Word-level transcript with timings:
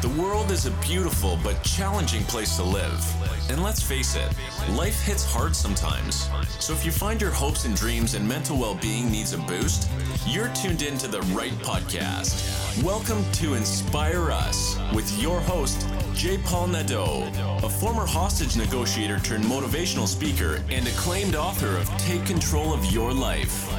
The 0.00 0.08
world 0.08 0.50
is 0.50 0.64
a 0.64 0.70
beautiful 0.80 1.38
but 1.44 1.62
challenging 1.62 2.24
place 2.24 2.56
to 2.56 2.62
live. 2.62 3.04
And 3.50 3.62
let's 3.62 3.82
face 3.82 4.16
it, 4.16 4.32
life 4.70 4.98
hits 5.02 5.30
hard 5.30 5.54
sometimes. 5.54 6.26
So 6.58 6.72
if 6.72 6.86
you 6.86 6.90
find 6.90 7.20
your 7.20 7.32
hopes 7.32 7.66
and 7.66 7.76
dreams 7.76 8.14
and 8.14 8.26
mental 8.26 8.56
well 8.56 8.76
being 8.76 9.10
needs 9.10 9.34
a 9.34 9.38
boost, 9.38 9.90
you're 10.26 10.48
tuned 10.54 10.80
in 10.80 10.96
to 10.98 11.06
the 11.06 11.20
right 11.34 11.52
podcast. 11.60 12.82
Welcome 12.82 13.22
to 13.32 13.52
Inspire 13.52 14.30
Us 14.30 14.78
with 14.94 15.20
your 15.20 15.38
host, 15.38 15.86
J. 16.14 16.38
Paul 16.38 16.68
Nadeau, 16.68 17.30
a 17.62 17.68
former 17.68 18.06
hostage 18.06 18.56
negotiator 18.56 19.18
turned 19.18 19.44
motivational 19.44 20.08
speaker 20.08 20.64
and 20.70 20.88
acclaimed 20.88 21.34
author 21.34 21.76
of 21.76 21.86
Take 21.98 22.24
Control 22.24 22.72
of 22.72 22.82
Your 22.86 23.12
Life. 23.12 23.70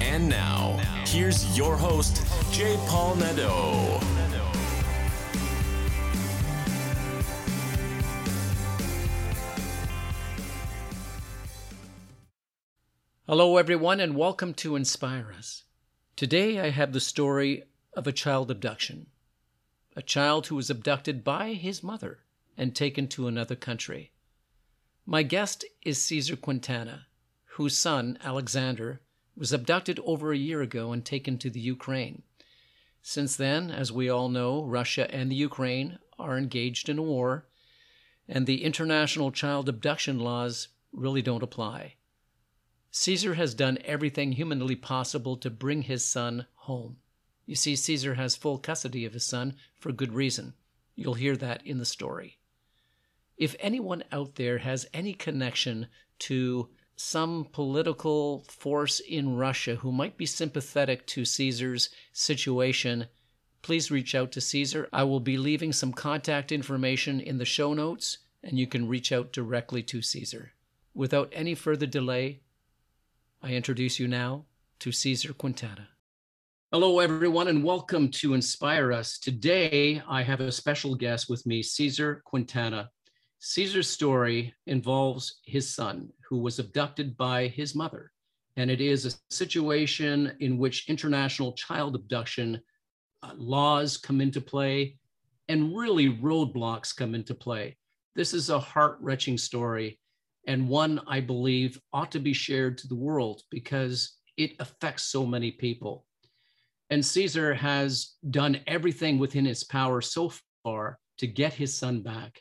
And 0.00 0.26
now, 0.26 0.78
here's 1.04 1.54
your 1.54 1.76
host, 1.76 2.24
J. 2.50 2.78
Paul 2.86 3.16
Nadeau. 3.16 4.00
Hello, 13.30 13.58
everyone, 13.58 14.00
and 14.00 14.16
welcome 14.16 14.54
to 14.54 14.74
Inspire 14.74 15.34
Us. 15.36 15.64
Today 16.16 16.60
I 16.60 16.70
have 16.70 16.94
the 16.94 16.98
story 16.98 17.64
of 17.92 18.06
a 18.06 18.10
child 18.10 18.50
abduction. 18.50 19.08
A 19.94 20.00
child 20.00 20.46
who 20.46 20.56
was 20.56 20.70
abducted 20.70 21.22
by 21.24 21.52
his 21.52 21.82
mother 21.82 22.20
and 22.56 22.74
taken 22.74 23.06
to 23.08 23.28
another 23.28 23.54
country. 23.54 24.12
My 25.04 25.22
guest 25.22 25.66
is 25.84 26.02
Caesar 26.04 26.36
Quintana, 26.36 27.08
whose 27.56 27.76
son, 27.76 28.18
Alexander, 28.24 29.02
was 29.36 29.52
abducted 29.52 30.00
over 30.06 30.32
a 30.32 30.38
year 30.38 30.62
ago 30.62 30.92
and 30.92 31.04
taken 31.04 31.36
to 31.36 31.50
the 31.50 31.60
Ukraine. 31.60 32.22
Since 33.02 33.36
then, 33.36 33.70
as 33.70 33.92
we 33.92 34.08
all 34.08 34.30
know, 34.30 34.64
Russia 34.64 35.06
and 35.14 35.30
the 35.30 35.36
Ukraine 35.36 35.98
are 36.18 36.38
engaged 36.38 36.88
in 36.88 36.96
a 36.96 37.02
war, 37.02 37.46
and 38.26 38.46
the 38.46 38.64
international 38.64 39.32
child 39.32 39.68
abduction 39.68 40.18
laws 40.18 40.68
really 40.94 41.20
don't 41.20 41.42
apply. 41.42 41.96
Caesar 42.90 43.34
has 43.34 43.54
done 43.54 43.78
everything 43.84 44.32
humanly 44.32 44.76
possible 44.76 45.36
to 45.36 45.50
bring 45.50 45.82
his 45.82 46.04
son 46.04 46.46
home. 46.54 46.96
You 47.46 47.54
see, 47.54 47.76
Caesar 47.76 48.14
has 48.14 48.36
full 48.36 48.58
custody 48.58 49.04
of 49.04 49.12
his 49.12 49.24
son 49.24 49.54
for 49.78 49.92
good 49.92 50.12
reason. 50.12 50.54
You'll 50.94 51.14
hear 51.14 51.36
that 51.36 51.66
in 51.66 51.78
the 51.78 51.84
story. 51.84 52.38
If 53.36 53.54
anyone 53.60 54.04
out 54.10 54.34
there 54.34 54.58
has 54.58 54.86
any 54.92 55.14
connection 55.14 55.86
to 56.20 56.68
some 56.96 57.46
political 57.52 58.44
force 58.48 58.98
in 59.00 59.36
Russia 59.36 59.76
who 59.76 59.92
might 59.92 60.16
be 60.16 60.26
sympathetic 60.26 61.06
to 61.06 61.24
Caesar's 61.24 61.90
situation, 62.12 63.06
please 63.62 63.90
reach 63.90 64.14
out 64.14 64.32
to 64.32 64.40
Caesar. 64.40 64.88
I 64.92 65.04
will 65.04 65.20
be 65.20 65.38
leaving 65.38 65.72
some 65.72 65.92
contact 65.92 66.50
information 66.50 67.20
in 67.20 67.38
the 67.38 67.44
show 67.44 67.72
notes, 67.72 68.18
and 68.42 68.58
you 68.58 68.66
can 68.66 68.88
reach 68.88 69.12
out 69.12 69.32
directly 69.32 69.82
to 69.84 70.02
Caesar. 70.02 70.52
Without 70.94 71.30
any 71.32 71.54
further 71.54 71.86
delay, 71.86 72.40
I 73.40 73.52
introduce 73.52 74.00
you 74.00 74.08
now 74.08 74.46
to 74.80 74.90
Caesar 74.90 75.32
Quintana. 75.32 75.86
Hello, 76.72 76.98
everyone, 76.98 77.46
and 77.46 77.62
welcome 77.62 78.10
to 78.10 78.34
Inspire 78.34 78.92
Us. 78.92 79.16
Today, 79.16 80.02
I 80.08 80.22
have 80.22 80.40
a 80.40 80.50
special 80.50 80.96
guest 80.96 81.30
with 81.30 81.46
me, 81.46 81.62
Caesar 81.62 82.20
Quintana. 82.24 82.90
Caesar's 83.38 83.88
story 83.88 84.52
involves 84.66 85.38
his 85.44 85.72
son, 85.72 86.08
who 86.28 86.38
was 86.38 86.58
abducted 86.58 87.16
by 87.16 87.46
his 87.46 87.76
mother. 87.76 88.10
And 88.56 88.72
it 88.72 88.80
is 88.80 89.06
a 89.06 89.16
situation 89.32 90.32
in 90.40 90.58
which 90.58 90.88
international 90.88 91.52
child 91.52 91.94
abduction 91.94 92.60
uh, 93.22 93.34
laws 93.36 93.96
come 93.96 94.20
into 94.20 94.40
play 94.40 94.98
and 95.46 95.76
really 95.76 96.08
roadblocks 96.08 96.94
come 96.94 97.14
into 97.14 97.36
play. 97.36 97.76
This 98.16 98.34
is 98.34 98.50
a 98.50 98.58
heart 98.58 98.98
wrenching 99.00 99.38
story 99.38 100.00
and 100.48 100.66
one 100.66 100.98
I 101.06 101.20
believe 101.20 101.78
ought 101.92 102.10
to 102.12 102.18
be 102.18 102.32
shared 102.32 102.78
to 102.78 102.88
the 102.88 102.96
world 102.96 103.42
because 103.50 104.16
it 104.38 104.52
affects 104.58 105.04
so 105.04 105.26
many 105.26 105.52
people. 105.52 106.06
And 106.88 107.04
Caesar 107.04 107.52
has 107.52 108.14
done 108.30 108.60
everything 108.66 109.18
within 109.18 109.44
his 109.44 109.62
power 109.62 110.00
so 110.00 110.32
far 110.64 110.98
to 111.18 111.26
get 111.26 111.52
his 111.52 111.76
son 111.76 112.00
back. 112.00 112.40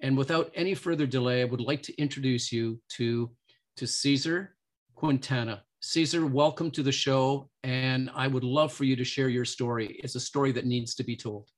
And 0.00 0.16
without 0.16 0.52
any 0.54 0.74
further 0.74 1.04
delay, 1.04 1.42
I 1.42 1.46
would 1.46 1.60
like 1.60 1.82
to 1.82 2.00
introduce 2.00 2.52
you 2.52 2.80
to, 2.90 3.28
to 3.76 3.86
Caesar 3.88 4.54
Quintana. 4.94 5.64
Caesar, 5.80 6.26
welcome 6.26 6.70
to 6.70 6.84
the 6.84 6.92
show. 6.92 7.50
And 7.64 8.08
I 8.14 8.28
would 8.28 8.44
love 8.44 8.72
for 8.72 8.84
you 8.84 8.94
to 8.94 9.04
share 9.04 9.28
your 9.28 9.44
story. 9.44 9.98
It's 10.04 10.14
a 10.14 10.20
story 10.20 10.52
that 10.52 10.66
needs 10.66 10.94
to 10.94 11.02
be 11.02 11.16
told. 11.16 11.48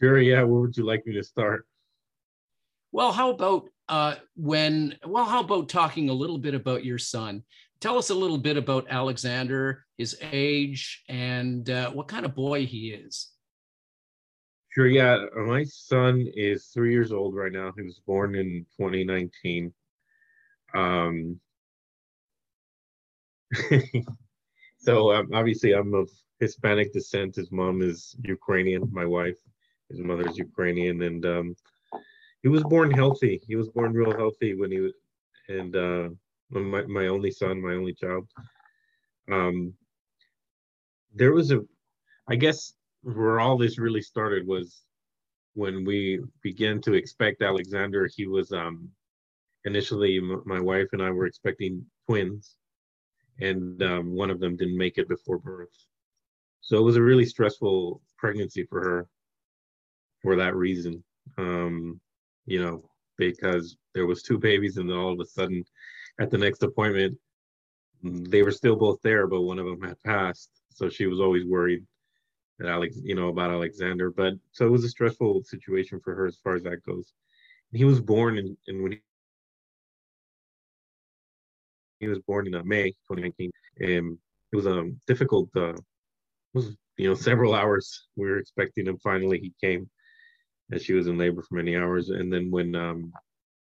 Sure, 0.00 0.20
yeah. 0.20 0.44
Where 0.44 0.60
would 0.60 0.76
you 0.76 0.84
like 0.84 1.04
me 1.04 1.14
to 1.14 1.24
start? 1.24 1.66
Well, 2.92 3.10
how 3.10 3.30
about 3.30 3.68
uh, 3.92 4.14
when, 4.36 4.96
well, 5.06 5.26
how 5.26 5.40
about 5.40 5.68
talking 5.68 6.08
a 6.08 6.14
little 6.14 6.38
bit 6.38 6.54
about 6.54 6.82
your 6.82 6.96
son? 6.96 7.42
Tell 7.78 7.98
us 7.98 8.08
a 8.08 8.14
little 8.14 8.38
bit 8.38 8.56
about 8.56 8.86
Alexander, 8.88 9.84
his 9.98 10.16
age, 10.22 11.04
and 11.10 11.68
uh, 11.68 11.90
what 11.90 12.08
kind 12.08 12.24
of 12.24 12.34
boy 12.34 12.64
he 12.64 12.92
is. 12.92 13.28
Sure, 14.70 14.86
yeah. 14.86 15.26
My 15.46 15.64
son 15.64 16.26
is 16.34 16.68
three 16.68 16.90
years 16.90 17.12
old 17.12 17.34
right 17.34 17.52
now. 17.52 17.70
He 17.76 17.82
was 17.82 18.00
born 18.06 18.34
in 18.34 18.64
2019. 18.80 19.70
Um, 20.74 21.38
so 24.78 25.12
um, 25.12 25.28
obviously, 25.34 25.74
I'm 25.74 25.92
of 25.92 26.08
Hispanic 26.40 26.94
descent. 26.94 27.36
His 27.36 27.52
mom 27.52 27.82
is 27.82 28.16
Ukrainian. 28.24 28.88
My 28.90 29.04
wife, 29.04 29.36
his 29.90 30.00
mother 30.00 30.26
is 30.26 30.38
Ukrainian, 30.38 31.02
and 31.02 31.26
um, 31.26 31.56
he 32.42 32.48
was 32.48 32.62
born 32.64 32.90
healthy. 32.90 33.40
He 33.46 33.56
was 33.56 33.68
born 33.68 33.92
real 33.92 34.16
healthy 34.16 34.54
when 34.54 34.70
he 34.70 34.80
was, 34.80 34.92
and 35.48 35.74
uh, 35.76 36.08
my 36.50 36.82
my 36.82 37.06
only 37.06 37.30
son, 37.30 37.62
my 37.62 37.74
only 37.74 37.94
child. 37.94 38.28
Um, 39.30 39.74
there 41.14 41.32
was 41.32 41.52
a, 41.52 41.60
I 42.28 42.36
guess 42.36 42.74
where 43.02 43.40
all 43.40 43.56
this 43.56 43.78
really 43.78 44.02
started 44.02 44.46
was 44.46 44.82
when 45.54 45.84
we 45.84 46.20
began 46.42 46.80
to 46.82 46.94
expect 46.94 47.42
Alexander. 47.42 48.08
He 48.14 48.26
was 48.26 48.52
um, 48.52 48.88
initially 49.64 50.20
my 50.20 50.60
wife 50.60 50.88
and 50.92 51.02
I 51.02 51.10
were 51.10 51.26
expecting 51.26 51.84
twins, 52.06 52.56
and 53.40 53.80
um, 53.82 54.16
one 54.16 54.30
of 54.30 54.40
them 54.40 54.56
didn't 54.56 54.78
make 54.78 54.98
it 54.98 55.08
before 55.08 55.38
birth. 55.38 55.68
So 56.60 56.78
it 56.78 56.82
was 56.82 56.96
a 56.96 57.02
really 57.02 57.26
stressful 57.26 58.00
pregnancy 58.18 58.64
for 58.64 58.80
her 58.82 59.06
for 60.22 60.36
that 60.36 60.54
reason. 60.54 61.02
Um, 61.38 62.00
you 62.46 62.62
know, 62.62 62.82
because 63.18 63.76
there 63.94 64.06
was 64.06 64.22
two 64.22 64.38
babies 64.38 64.76
and 64.76 64.88
then 64.88 64.96
all 64.96 65.12
of 65.12 65.20
a 65.20 65.26
sudden 65.26 65.64
at 66.20 66.30
the 66.30 66.38
next 66.38 66.62
appointment 66.62 67.16
they 68.02 68.42
were 68.42 68.50
still 68.50 68.76
both 68.76 69.00
there, 69.02 69.26
but 69.26 69.42
one 69.42 69.58
of 69.58 69.66
them 69.66 69.80
had 69.80 70.00
passed. 70.02 70.50
So 70.70 70.88
she 70.88 71.06
was 71.06 71.20
always 71.20 71.44
worried 71.44 71.84
that 72.58 72.68
Alex, 72.68 72.96
you 73.02 73.14
know, 73.14 73.28
about 73.28 73.50
Alexander. 73.50 74.10
But 74.10 74.34
so 74.50 74.66
it 74.66 74.70
was 74.70 74.84
a 74.84 74.88
stressful 74.88 75.44
situation 75.44 76.00
for 76.02 76.14
her 76.14 76.26
as 76.26 76.38
far 76.42 76.56
as 76.56 76.62
that 76.64 76.82
goes. 76.82 77.12
He 77.72 77.84
was 77.84 78.00
born 78.00 78.38
in, 78.38 78.56
in 78.66 78.82
when 78.82 78.92
he, 78.92 79.00
he 82.00 82.08
was 82.08 82.18
born 82.20 82.46
in 82.46 82.54
uh, 82.54 82.62
May 82.64 82.90
2019. 83.08 83.50
And 83.80 84.18
it 84.52 84.56
was 84.56 84.66
um 84.66 84.98
difficult. 85.06 85.48
Uh, 85.56 85.74
was 86.54 86.76
you 86.98 87.08
know 87.08 87.14
several 87.14 87.54
hours. 87.54 88.08
We 88.16 88.26
were 88.28 88.38
expecting 88.38 88.86
him. 88.86 88.98
Finally, 88.98 89.38
he 89.38 89.52
came 89.60 89.88
and 90.72 90.80
she 90.80 90.94
was 90.94 91.06
in 91.06 91.18
labor 91.18 91.42
for 91.42 91.54
many 91.54 91.76
hours. 91.76 92.08
And 92.08 92.32
then 92.32 92.50
when 92.50 92.74
um, 92.74 93.12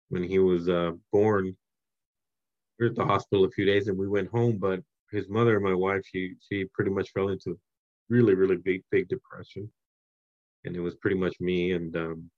when 0.09 0.23
he 0.23 0.39
was 0.39 0.69
uh, 0.69 0.91
born, 1.11 1.55
we 2.77 2.85
were 2.85 2.91
at 2.91 2.95
the 2.95 3.05
hospital 3.05 3.45
a 3.45 3.51
few 3.51 3.65
days, 3.65 3.87
and 3.87 3.97
we 3.97 4.07
went 4.07 4.29
home. 4.29 4.57
But 4.57 4.81
his 5.11 5.29
mother, 5.29 5.59
my 5.59 5.73
wife, 5.73 6.03
she 6.05 6.35
she 6.47 6.65
pretty 6.73 6.91
much 6.91 7.09
fell 7.11 7.29
into 7.29 7.57
really 8.09 8.35
really 8.35 8.57
big 8.57 8.83
big 8.91 9.07
depression, 9.07 9.71
and 10.65 10.75
it 10.75 10.81
was 10.81 10.95
pretty 10.95 11.17
much 11.17 11.39
me. 11.39 11.71
And 11.71 11.95
um, 11.95 12.29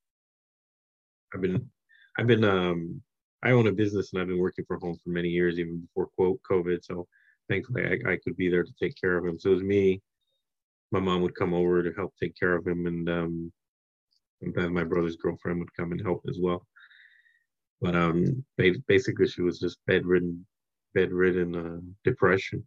I've 1.34 1.42
been 1.42 1.70
I've 2.18 2.28
been 2.28 2.44
um, 2.44 3.02
I 3.44 3.52
own 3.52 3.68
a 3.68 3.72
business, 3.72 4.14
and 4.14 4.22
I've 4.22 4.28
been 4.28 4.38
working 4.38 4.66
from 4.66 4.82
home 4.82 4.98
for 5.04 5.10
many 5.10 5.30
years, 5.30 5.58
even 5.58 5.82
before 5.82 6.10
quote 6.16 6.40
COVID. 6.50 6.84
So 6.84 7.08
thankfully, 7.50 7.86
I, 7.86 8.12
I 8.12 8.18
could 8.24 8.38
be 8.38 8.50
there 8.50 8.64
to 8.64 8.74
take 8.80 8.94
care 9.02 9.18
of 9.18 9.26
him. 9.26 9.40
So 9.40 9.50
it 9.50 9.56
was 9.56 9.64
me. 9.64 10.00
My 10.92 11.00
mom 11.00 11.22
would 11.22 11.36
come 11.36 11.54
over 11.54 11.82
to 11.82 11.94
help 11.94 12.14
take 12.22 12.36
care 12.38 12.56
of 12.56 12.68
him, 12.68 12.86
and 12.86 13.10
um, 13.10 13.52
Sometimes 14.42 14.72
my 14.72 14.84
brother's 14.84 15.18
girlfriend 15.18 15.60
would 15.60 15.74
come 15.76 15.92
and 15.92 16.02
help 16.02 16.24
as 16.30 16.38
well. 16.40 16.66
But 17.82 17.96
um, 17.96 18.46
basically, 18.88 19.28
she 19.28 19.42
was 19.42 19.60
just 19.60 19.80
bedridden, 19.88 20.46
bedridden 20.94 21.56
uh, 21.56 21.80
depression. 22.04 22.66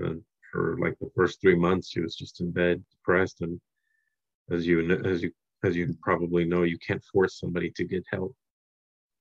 Uh, 0.00 0.14
for 0.52 0.76
like 0.78 0.96
the 1.00 1.10
first 1.16 1.40
three 1.40 1.56
months, 1.56 1.90
she 1.90 2.00
was 2.00 2.14
just 2.14 2.40
in 2.40 2.50
bed, 2.50 2.82
depressed, 2.90 3.40
and 3.40 3.60
as 4.50 4.66
you 4.66 4.90
as 5.04 5.22
you 5.22 5.32
as 5.64 5.76
you 5.76 5.94
probably 6.02 6.44
know, 6.44 6.62
you 6.62 6.78
can't 6.78 7.02
force 7.12 7.38
somebody 7.38 7.70
to 7.76 7.84
get 7.84 8.04
help, 8.10 8.34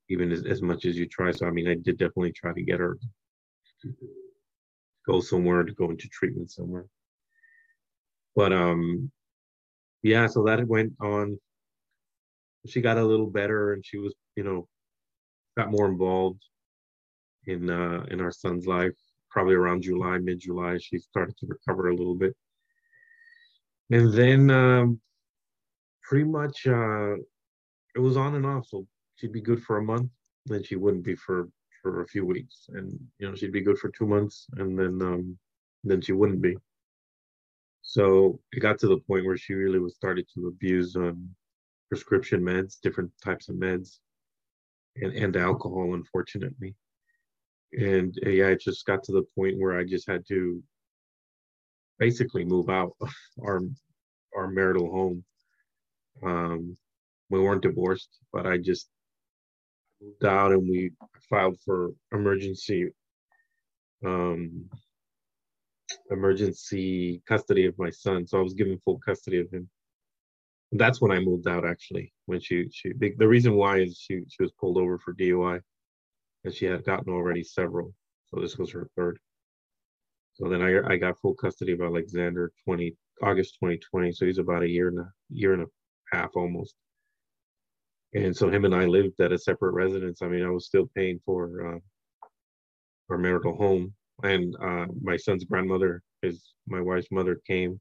even 0.09 0.31
as, 0.31 0.45
as 0.45 0.61
much 0.61 0.85
as 0.85 0.97
you 0.97 1.07
try. 1.07 1.31
So 1.31 1.47
I 1.47 1.51
mean, 1.51 1.67
I 1.67 1.75
did 1.75 1.97
definitely 1.97 2.33
try 2.33 2.53
to 2.53 2.61
get 2.61 2.79
her 2.79 2.97
to 3.81 3.93
go 5.07 5.19
somewhere 5.19 5.63
to 5.63 5.73
go 5.73 5.89
into 5.89 6.07
treatment 6.09 6.51
somewhere. 6.51 6.85
But 8.35 8.53
um, 8.53 9.11
yeah, 10.03 10.27
so 10.27 10.43
that 10.43 10.67
went 10.67 10.93
on. 11.01 11.39
She 12.67 12.81
got 12.81 12.97
a 12.97 13.03
little 13.03 13.27
better, 13.27 13.73
and 13.73 13.85
she 13.85 13.97
was, 13.97 14.13
you 14.35 14.43
know, 14.43 14.67
got 15.57 15.71
more 15.71 15.87
involved 15.87 16.43
in 17.47 17.69
uh, 17.69 18.05
in 18.09 18.21
our 18.21 18.31
son's 18.31 18.67
life. 18.67 18.93
Probably 19.29 19.55
around 19.55 19.81
July, 19.83 20.17
mid 20.17 20.39
July, 20.39 20.77
she 20.77 20.97
started 20.99 21.35
to 21.37 21.47
recover 21.47 21.89
a 21.89 21.95
little 21.95 22.15
bit, 22.15 22.35
and 23.89 24.13
then 24.13 24.51
um, 24.51 24.99
pretty 26.03 26.25
much 26.25 26.67
uh, 26.67 27.13
it 27.95 27.99
was 27.99 28.17
on 28.17 28.35
and 28.35 28.45
off. 28.45 28.67
So 28.67 28.85
she'd 29.15 29.31
be 29.31 29.41
good 29.41 29.63
for 29.63 29.77
a 29.77 29.83
month, 29.83 30.11
then 30.45 30.63
she 30.63 30.75
wouldn't 30.75 31.03
be 31.03 31.15
for 31.15 31.49
for 31.81 32.01
a 32.01 32.07
few 32.07 32.25
weeks, 32.25 32.67
and 32.69 32.99
you 33.17 33.27
know 33.27 33.35
she'd 33.35 33.51
be 33.51 33.61
good 33.61 33.79
for 33.79 33.89
two 33.89 34.05
months, 34.05 34.47
and 34.57 34.77
then 34.77 35.01
um, 35.01 35.37
then 35.83 36.01
she 36.01 36.11
wouldn't 36.11 36.41
be. 36.41 36.55
So 37.81 38.39
it 38.51 38.59
got 38.59 38.77
to 38.79 38.87
the 38.87 38.99
point 38.99 39.25
where 39.25 39.37
she 39.37 39.53
really 39.53 39.79
was 39.79 39.95
starting 39.95 40.25
to 40.35 40.47
abuse 40.47 40.95
um, 40.95 41.29
prescription 41.91 42.41
meds, 42.41 42.79
different 42.81 43.11
types 43.21 43.49
of 43.49 43.55
meds, 43.57 43.99
and, 44.95 45.13
and 45.13 45.35
alcohol, 45.35 45.93
unfortunately. 45.93 46.73
And 47.73 48.17
uh, 48.25 48.29
yeah, 48.29 48.47
it 48.47 48.61
just 48.61 48.85
got 48.85 49.03
to 49.03 49.11
the 49.11 49.25
point 49.35 49.59
where 49.59 49.77
I 49.77 49.83
just 49.83 50.09
had 50.09 50.25
to 50.29 50.63
basically 51.99 52.45
move 52.45 52.69
out 52.69 52.93
of 53.01 53.13
our 53.45 53.61
our 54.33 54.47
marital 54.47 54.89
home. 54.89 55.25
Um, 56.23 56.77
we 57.29 57.41
weren't 57.41 57.61
divorced, 57.61 58.09
but 58.31 58.45
I 58.45 58.57
just 58.57 58.89
moved 60.01 60.23
out 60.23 60.53
and 60.53 60.63
we 60.63 60.91
filed 61.29 61.57
for 61.65 61.91
emergency 62.13 62.89
um, 64.05 64.69
emergency 66.09 67.21
custody 67.27 67.65
of 67.65 67.77
my 67.77 67.89
son. 67.89 68.25
So 68.25 68.39
I 68.39 68.41
was 68.41 68.53
given 68.53 68.79
full 68.79 68.99
custody 68.99 69.39
of 69.39 69.51
him. 69.51 69.69
That's 70.71 71.01
when 71.01 71.11
I 71.11 71.19
moved 71.19 71.47
out 71.47 71.65
actually. 71.65 72.13
When 72.25 72.39
she 72.39 72.67
she 72.71 72.93
the, 72.97 73.27
reason 73.27 73.55
why 73.55 73.79
is 73.79 73.97
she 73.97 74.21
she 74.29 74.41
was 74.41 74.51
pulled 74.59 74.77
over 74.77 74.97
for 74.99 75.13
DUI 75.13 75.59
and 76.43 76.53
she 76.53 76.65
had 76.65 76.85
gotten 76.85 77.11
already 77.11 77.43
several. 77.43 77.93
So 78.27 78.39
this 78.39 78.57
was 78.57 78.71
her 78.71 78.87
third. 78.95 79.19
So 80.33 80.47
then 80.49 80.61
I 80.61 80.93
I 80.93 80.97
got 80.97 81.19
full 81.19 81.35
custody 81.35 81.73
of 81.73 81.81
Alexander 81.81 82.51
20 82.65 82.95
August 83.21 83.55
2020. 83.55 84.11
So 84.13 84.25
he's 84.25 84.37
about 84.37 84.63
a 84.63 84.69
year 84.69 84.87
and 84.87 84.99
a 84.99 85.11
year 85.29 85.53
and 85.53 85.63
a 85.63 86.15
half 86.15 86.31
almost. 86.35 86.75
And 88.13 88.35
so 88.35 88.49
him 88.49 88.65
and 88.65 88.75
I 88.75 88.85
lived 88.85 89.19
at 89.21 89.31
a 89.31 89.37
separate 89.37 89.73
residence. 89.73 90.21
I 90.21 90.27
mean, 90.27 90.43
I 90.43 90.49
was 90.49 90.65
still 90.65 90.89
paying 90.95 91.19
for 91.25 91.75
uh, 91.75 91.79
our 93.09 93.17
marital 93.17 93.55
home 93.55 93.93
and 94.23 94.55
uh, 94.61 94.85
my 95.01 95.17
son's 95.17 95.45
grandmother, 95.45 96.01
his 96.21 96.53
my 96.67 96.81
wife's 96.81 97.11
mother, 97.11 97.41
came, 97.47 97.79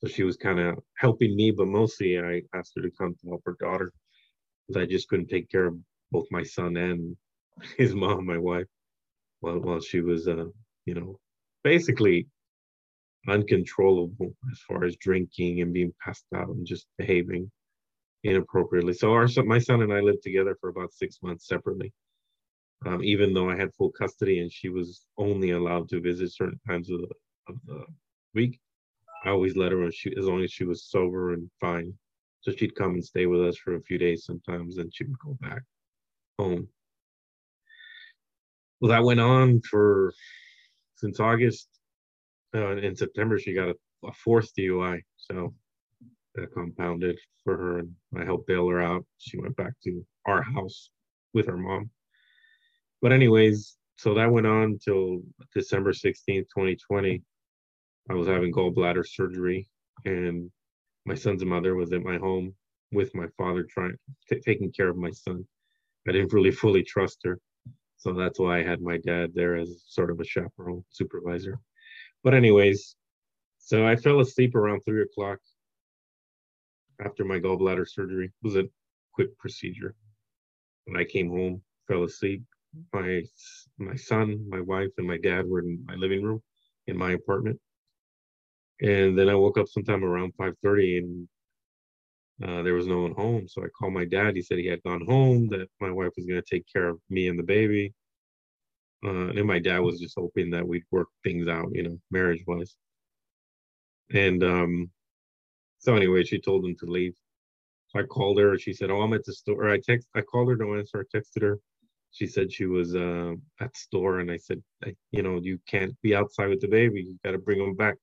so 0.00 0.08
she 0.08 0.22
was 0.22 0.36
kind 0.36 0.60
of 0.60 0.78
helping 0.96 1.34
me, 1.36 1.50
but 1.50 1.66
mostly 1.66 2.18
I 2.18 2.42
asked 2.54 2.72
her 2.76 2.82
to 2.82 2.90
come 2.90 3.14
to 3.14 3.28
help 3.28 3.42
her 3.46 3.56
daughter 3.60 3.92
because 4.66 4.82
I 4.82 4.86
just 4.86 5.08
couldn't 5.08 5.28
take 5.28 5.50
care 5.50 5.66
of 5.66 5.78
both 6.10 6.26
my 6.30 6.42
son 6.42 6.76
and 6.76 7.16
his 7.78 7.94
mom, 7.94 8.26
my 8.26 8.38
wife, 8.38 8.66
while 9.40 9.58
while 9.60 9.80
she 9.80 10.00
was, 10.00 10.28
uh, 10.28 10.46
you 10.86 10.94
know, 10.94 11.18
basically 11.64 12.28
uncontrollable 13.28 14.34
as 14.50 14.60
far 14.68 14.84
as 14.84 14.96
drinking 14.96 15.60
and 15.60 15.72
being 15.72 15.92
passed 16.02 16.24
out 16.34 16.48
and 16.48 16.66
just 16.66 16.86
behaving 16.96 17.50
inappropriately. 18.24 18.94
So 18.94 19.12
our 19.12 19.28
my 19.44 19.58
son 19.58 19.82
and 19.82 19.92
I 19.92 20.00
lived 20.00 20.22
together 20.22 20.56
for 20.60 20.70
about 20.70 20.92
six 20.92 21.18
months 21.22 21.46
separately 21.46 21.92
um, 22.86 23.02
even 23.02 23.34
though 23.34 23.50
I 23.50 23.56
had 23.56 23.74
full 23.74 23.90
custody 23.90 24.40
and 24.40 24.52
she 24.52 24.68
was 24.68 25.04
only 25.16 25.50
allowed 25.50 25.88
to 25.90 26.00
visit 26.00 26.32
certain 26.32 26.60
times 26.66 26.90
of 26.90 27.00
the, 27.00 27.08
of 27.48 27.56
the 27.66 27.84
week. 28.34 28.60
I 29.24 29.30
always 29.30 29.56
let 29.56 29.72
her 29.72 29.90
she, 29.90 30.14
as 30.16 30.26
long 30.26 30.42
as 30.42 30.52
she 30.52 30.64
was 30.64 30.84
sober 30.84 31.32
and 31.32 31.50
fine. 31.60 31.92
So 32.40 32.52
she'd 32.52 32.74
come 32.74 32.94
and 32.94 33.04
stay 33.04 33.26
with 33.26 33.42
us 33.42 33.56
for 33.56 33.74
a 33.74 33.82
few 33.82 33.98
days 33.98 34.24
sometimes, 34.24 34.78
and 34.78 34.94
she 34.94 35.04
would 35.04 35.18
go 35.18 35.36
back 35.40 35.62
home. 36.38 36.68
Well, 38.80 38.90
that 38.90 39.02
went 39.02 39.20
on 39.20 39.60
for 39.60 40.12
since 40.96 41.18
August. 41.18 41.68
Uh, 42.54 42.76
in 42.76 42.96
September, 42.96 43.38
she 43.38 43.52
got 43.52 43.68
a, 43.68 43.74
a 44.06 44.12
fourth 44.12 44.50
DUI, 44.56 45.02
so 45.16 45.52
that 46.34 46.52
compounded 46.54 47.18
for 47.44 47.56
her, 47.56 47.78
and 47.80 47.94
I 48.16 48.24
helped 48.24 48.46
bail 48.46 48.68
her 48.68 48.80
out. 48.80 49.04
She 49.18 49.38
went 49.38 49.56
back 49.56 49.72
to 49.84 50.06
our 50.26 50.42
house 50.42 50.90
with 51.34 51.46
her 51.46 51.58
mom 51.58 51.90
but 53.00 53.12
anyways, 53.12 53.76
so 53.96 54.14
that 54.14 54.30
went 54.30 54.46
on 54.46 54.78
till 54.78 55.22
December 55.54 55.92
16th, 55.92 56.46
2020. 56.54 57.22
I 58.10 58.14
was 58.14 58.28
having 58.28 58.52
gallbladder 58.52 59.06
surgery, 59.06 59.68
and 60.04 60.50
my 61.04 61.14
son's 61.14 61.44
mother 61.44 61.74
was 61.74 61.92
at 61.92 62.02
my 62.02 62.16
home 62.16 62.54
with 62.92 63.14
my 63.14 63.26
father, 63.36 63.64
trying 63.64 63.96
t- 64.28 64.40
taking 64.40 64.72
care 64.72 64.88
of 64.88 64.96
my 64.96 65.10
son. 65.10 65.46
I 66.08 66.12
didn't 66.12 66.32
really 66.32 66.50
fully 66.50 66.82
trust 66.82 67.20
her, 67.24 67.38
so 67.96 68.14
that's 68.14 68.38
why 68.38 68.60
I 68.60 68.62
had 68.62 68.80
my 68.80 68.98
dad 68.98 69.32
there 69.34 69.56
as 69.56 69.84
sort 69.86 70.10
of 70.10 70.20
a 70.20 70.24
chaperone 70.24 70.84
supervisor. 70.90 71.58
But 72.24 72.34
anyways, 72.34 72.96
so 73.58 73.86
I 73.86 73.96
fell 73.96 74.20
asleep 74.20 74.54
around 74.54 74.80
three 74.80 75.02
o'clock 75.02 75.38
after 77.04 77.24
my 77.24 77.38
gallbladder 77.38 77.88
surgery. 77.88 78.26
It 78.26 78.32
was 78.46 78.56
a 78.56 78.68
quick 79.12 79.36
procedure. 79.38 79.94
When 80.86 80.96
I 80.96 81.04
came 81.04 81.28
home, 81.28 81.62
fell 81.86 82.04
asleep, 82.04 82.42
my 82.92 83.22
my 83.78 83.96
son, 83.96 84.46
my 84.48 84.60
wife, 84.60 84.90
and 84.98 85.06
my 85.06 85.18
dad 85.18 85.46
were 85.46 85.60
in 85.60 85.84
my 85.86 85.94
living 85.94 86.22
room 86.22 86.42
in 86.86 86.96
my 86.96 87.12
apartment. 87.12 87.60
And 88.80 89.18
then 89.18 89.28
I 89.28 89.34
woke 89.34 89.58
up 89.58 89.68
sometime 89.68 90.04
around 90.04 90.34
5:30, 90.36 90.98
and 90.98 91.28
uh, 92.42 92.62
there 92.62 92.74
was 92.74 92.86
no 92.86 93.02
one 93.02 93.14
home. 93.14 93.48
So 93.48 93.64
I 93.64 93.68
called 93.68 93.92
my 93.92 94.04
dad. 94.04 94.36
He 94.36 94.42
said 94.42 94.58
he 94.58 94.66
had 94.66 94.82
gone 94.84 95.04
home. 95.06 95.48
That 95.48 95.68
my 95.80 95.90
wife 95.90 96.12
was 96.16 96.26
going 96.26 96.40
to 96.40 96.48
take 96.48 96.64
care 96.72 96.88
of 96.88 97.00
me 97.10 97.28
and 97.28 97.38
the 97.38 97.42
baby. 97.42 97.92
Uh, 99.04 99.28
and 99.28 99.46
my 99.46 99.58
dad 99.58 99.80
was 99.80 100.00
just 100.00 100.14
hoping 100.16 100.50
that 100.50 100.66
we'd 100.66 100.84
work 100.90 101.08
things 101.22 101.46
out, 101.48 101.68
you 101.72 101.84
know, 101.84 101.98
marriage 102.10 102.42
wise. 102.48 102.76
And 104.12 104.42
um, 104.42 104.90
so 105.78 105.94
anyway, 105.94 106.24
she 106.24 106.40
told 106.40 106.64
him 106.64 106.76
to 106.80 106.86
leave. 106.86 107.14
So 107.88 108.00
I 108.00 108.02
called 108.04 108.38
her. 108.38 108.58
She 108.58 108.72
said, 108.72 108.90
"Oh, 108.90 109.00
I'm 109.02 109.14
at 109.14 109.24
the 109.24 109.32
store." 109.32 109.68
I 109.70 109.80
text. 109.80 110.08
I 110.14 110.20
called 110.22 110.50
her. 110.50 110.56
No 110.56 110.74
answer. 110.74 111.04
I 111.04 111.16
texted 111.16 111.42
her 111.42 111.58
she 112.10 112.26
said 112.26 112.52
she 112.52 112.66
was 112.66 112.94
uh, 112.94 113.34
at 113.60 113.72
the 113.72 113.78
store 113.78 114.20
and 114.20 114.30
i 114.30 114.36
said 114.36 114.62
you 115.10 115.22
know 115.22 115.38
you 115.42 115.58
can't 115.66 115.94
be 116.02 116.14
outside 116.14 116.48
with 116.48 116.60
the 116.60 116.68
baby 116.68 117.02
you 117.02 117.18
got 117.24 117.32
to 117.32 117.38
bring 117.38 117.60
him 117.60 117.74
back 117.74 117.96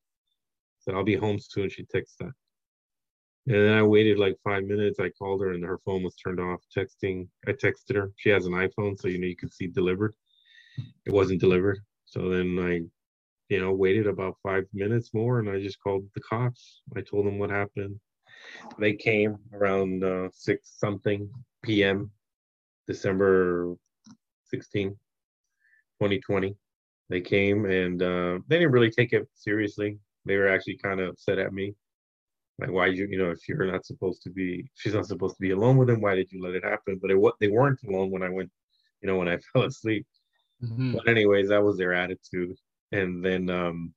so 0.85 0.95
i'll 0.95 1.04
be 1.04 1.15
home 1.15 1.39
soon 1.39 1.69
she 1.69 1.83
texted 1.83 2.18
that. 2.19 2.31
And 3.47 3.56
then 3.56 3.73
i 3.73 3.83
waited 3.83 4.18
like 4.18 4.37
five 4.44 4.63
minutes. 4.63 4.99
I 4.99 5.09
called 5.09 5.42
her 5.42 5.51
and 5.51 5.63
her 5.63 5.80
phone 5.85 6.04
was 6.04 6.15
turned 6.15 6.39
off 6.39 6.61
texting 6.75 7.27
i 7.47 7.51
texted 7.51 7.95
her. 7.95 8.11
She 8.18 8.30
has 8.30 8.45
an 8.45 8.54
iphone 8.54 8.99
so 8.99 9.07
you 9.07 9.19
know 9.19 9.27
you 9.27 9.35
can 9.35 9.51
see 9.51 9.68
delivered. 9.68 10.15
It 11.06 11.13
wasn't 11.13 11.42
delivered. 11.42 11.80
So 12.06 12.30
then 12.30 12.59
i 12.59 12.81
you 13.49 13.59
know 13.59 13.73
waited 13.73 14.07
about 14.07 14.37
five 14.42 14.65
minutes 14.73 15.13
more 15.13 15.39
and 15.39 15.49
i 15.49 15.59
just 15.59 15.81
called 15.81 16.06
the 16.15 16.21
cops. 16.21 16.81
I 16.95 17.01
told 17.01 17.25
them 17.25 17.39
what 17.39 17.49
happened. 17.49 17.99
They 18.80 18.94
came 18.94 19.37
around 19.54 20.04
uh, 20.04 20.30
six 20.31 20.75
something 20.80 21.30
p.m 21.63 22.11
december 22.87 23.75
16, 24.45 24.89
2020. 24.89 26.56
They 27.09 27.21
came 27.21 27.65
and 27.65 28.01
uh, 28.01 28.39
they 28.47 28.57
didn't 28.57 28.71
really 28.71 28.92
take 28.92 29.13
it 29.13 29.27
seriously. 29.35 29.97
They 30.25 30.37
were 30.37 30.47
actually 30.47 30.77
kind 30.77 30.99
of 30.99 31.09
upset 31.09 31.39
at 31.39 31.53
me. 31.53 31.75
Like, 32.57 32.71
why 32.71 32.87
you, 32.87 33.07
you 33.09 33.17
know, 33.17 33.31
if 33.31 33.47
you're 33.47 33.69
not 33.69 33.85
supposed 33.85 34.21
to 34.23 34.29
be, 34.29 34.69
she's 34.75 34.94
not 34.94 35.05
supposed 35.05 35.35
to 35.35 35.41
be 35.41 35.51
alone 35.51 35.77
with 35.77 35.89
him, 35.89 36.01
why 36.01 36.15
did 36.15 36.31
you 36.31 36.41
let 36.41 36.55
it 36.55 36.63
happen? 36.63 36.99
But 37.01 37.11
it, 37.11 37.15
what 37.15 37.35
they 37.39 37.49
weren't 37.49 37.79
alone 37.87 38.11
when 38.11 38.23
I 38.23 38.29
went, 38.29 38.49
you 39.01 39.07
know, 39.07 39.17
when 39.17 39.27
I 39.27 39.37
fell 39.53 39.63
asleep. 39.63 40.05
Mm-hmm. 40.63 40.94
But 40.94 41.07
anyways, 41.07 41.49
that 41.49 41.63
was 41.63 41.77
their 41.77 41.94
attitude. 41.94 42.55
And 42.91 43.23
then, 43.23 43.49
um, 43.49 43.94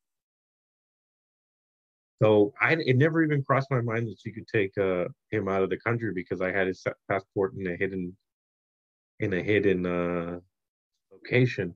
so 2.20 2.52
I, 2.60 2.72
it 2.72 2.96
never 2.96 3.22
even 3.22 3.44
crossed 3.44 3.70
my 3.70 3.80
mind 3.80 4.08
that 4.08 4.18
she 4.20 4.32
could 4.32 4.48
take 4.48 4.76
uh, 4.76 5.04
him 5.30 5.48
out 5.48 5.62
of 5.62 5.70
the 5.70 5.78
country 5.78 6.12
because 6.12 6.40
I 6.40 6.50
had 6.50 6.66
his 6.66 6.84
passport 7.08 7.54
in 7.56 7.68
a 7.68 7.76
hidden 7.76 8.16
in 9.20 9.32
a 9.32 9.42
hidden 9.42 9.86
uh, 9.86 10.38
location. 11.12 11.74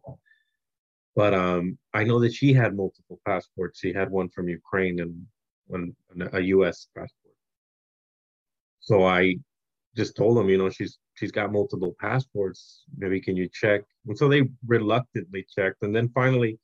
But 1.14 1.34
um, 1.34 1.78
I 1.92 2.04
know 2.04 2.20
that 2.20 2.32
she 2.32 2.52
had 2.52 2.74
multiple 2.74 3.20
passports. 3.26 3.78
She 3.80 3.92
had 3.92 4.10
one 4.10 4.28
from 4.30 4.48
Ukraine 4.48 5.00
and 5.00 5.26
one 5.66 5.94
a 6.32 6.40
U.S. 6.40 6.88
passport. 6.96 7.34
So 8.80 9.04
I 9.04 9.36
just 9.94 10.16
told 10.16 10.36
them, 10.36 10.48
you 10.48 10.58
know, 10.58 10.70
she's 10.70 10.98
she's 11.14 11.32
got 11.32 11.52
multiple 11.52 11.94
passports. 12.00 12.84
Maybe 12.96 13.20
can 13.20 13.36
you 13.36 13.48
check? 13.52 13.82
And 14.06 14.16
so 14.16 14.28
they 14.28 14.42
reluctantly 14.66 15.46
checked, 15.54 15.82
and 15.82 15.94
then 15.94 16.08
finally, 16.14 16.58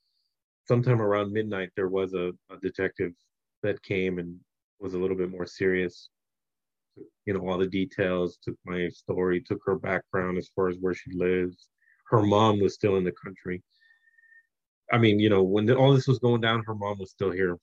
sometime 0.67 1.03
around 1.03 1.33
midnight, 1.33 1.71
there 1.77 1.89
was 1.89 2.15
a, 2.15 2.33
a 2.51 2.57
detective 2.63 3.13
that 3.63 3.83
came 3.83 4.19
and 4.19 4.37
was 4.81 4.95
a 4.95 4.99
little 4.99 5.17
bit 5.17 5.31
more 5.31 5.47
serious 5.47 6.09
you 7.27 7.35
know 7.35 7.41
all 7.49 7.59
the 7.59 7.67
details 7.67 8.39
took 8.43 8.57
my 8.65 8.89
story 8.89 9.41
took 9.41 9.61
her 9.65 9.77
background 9.77 10.39
as 10.39 10.51
far 10.55 10.69
as 10.69 10.77
where 10.81 10.95
she 10.95 11.11
lives 11.13 11.69
her 12.11 12.23
mom 12.23 12.61
was 12.61 12.75
still 12.75 12.97
in 12.97 13.05
the 13.05 13.13
country 13.13 13.63
i 14.93 14.99
mean 14.99 15.19
you 15.19 15.29
know 15.29 15.43
when 15.43 15.67
the, 15.67 15.77
all 15.77 15.95
this 15.95 16.09
was 16.09 16.19
going 16.19 16.41
down 16.41 16.63
her 16.65 16.75
mom 16.75 16.99
was 16.99 17.11
still 17.11 17.31
here 17.31 17.59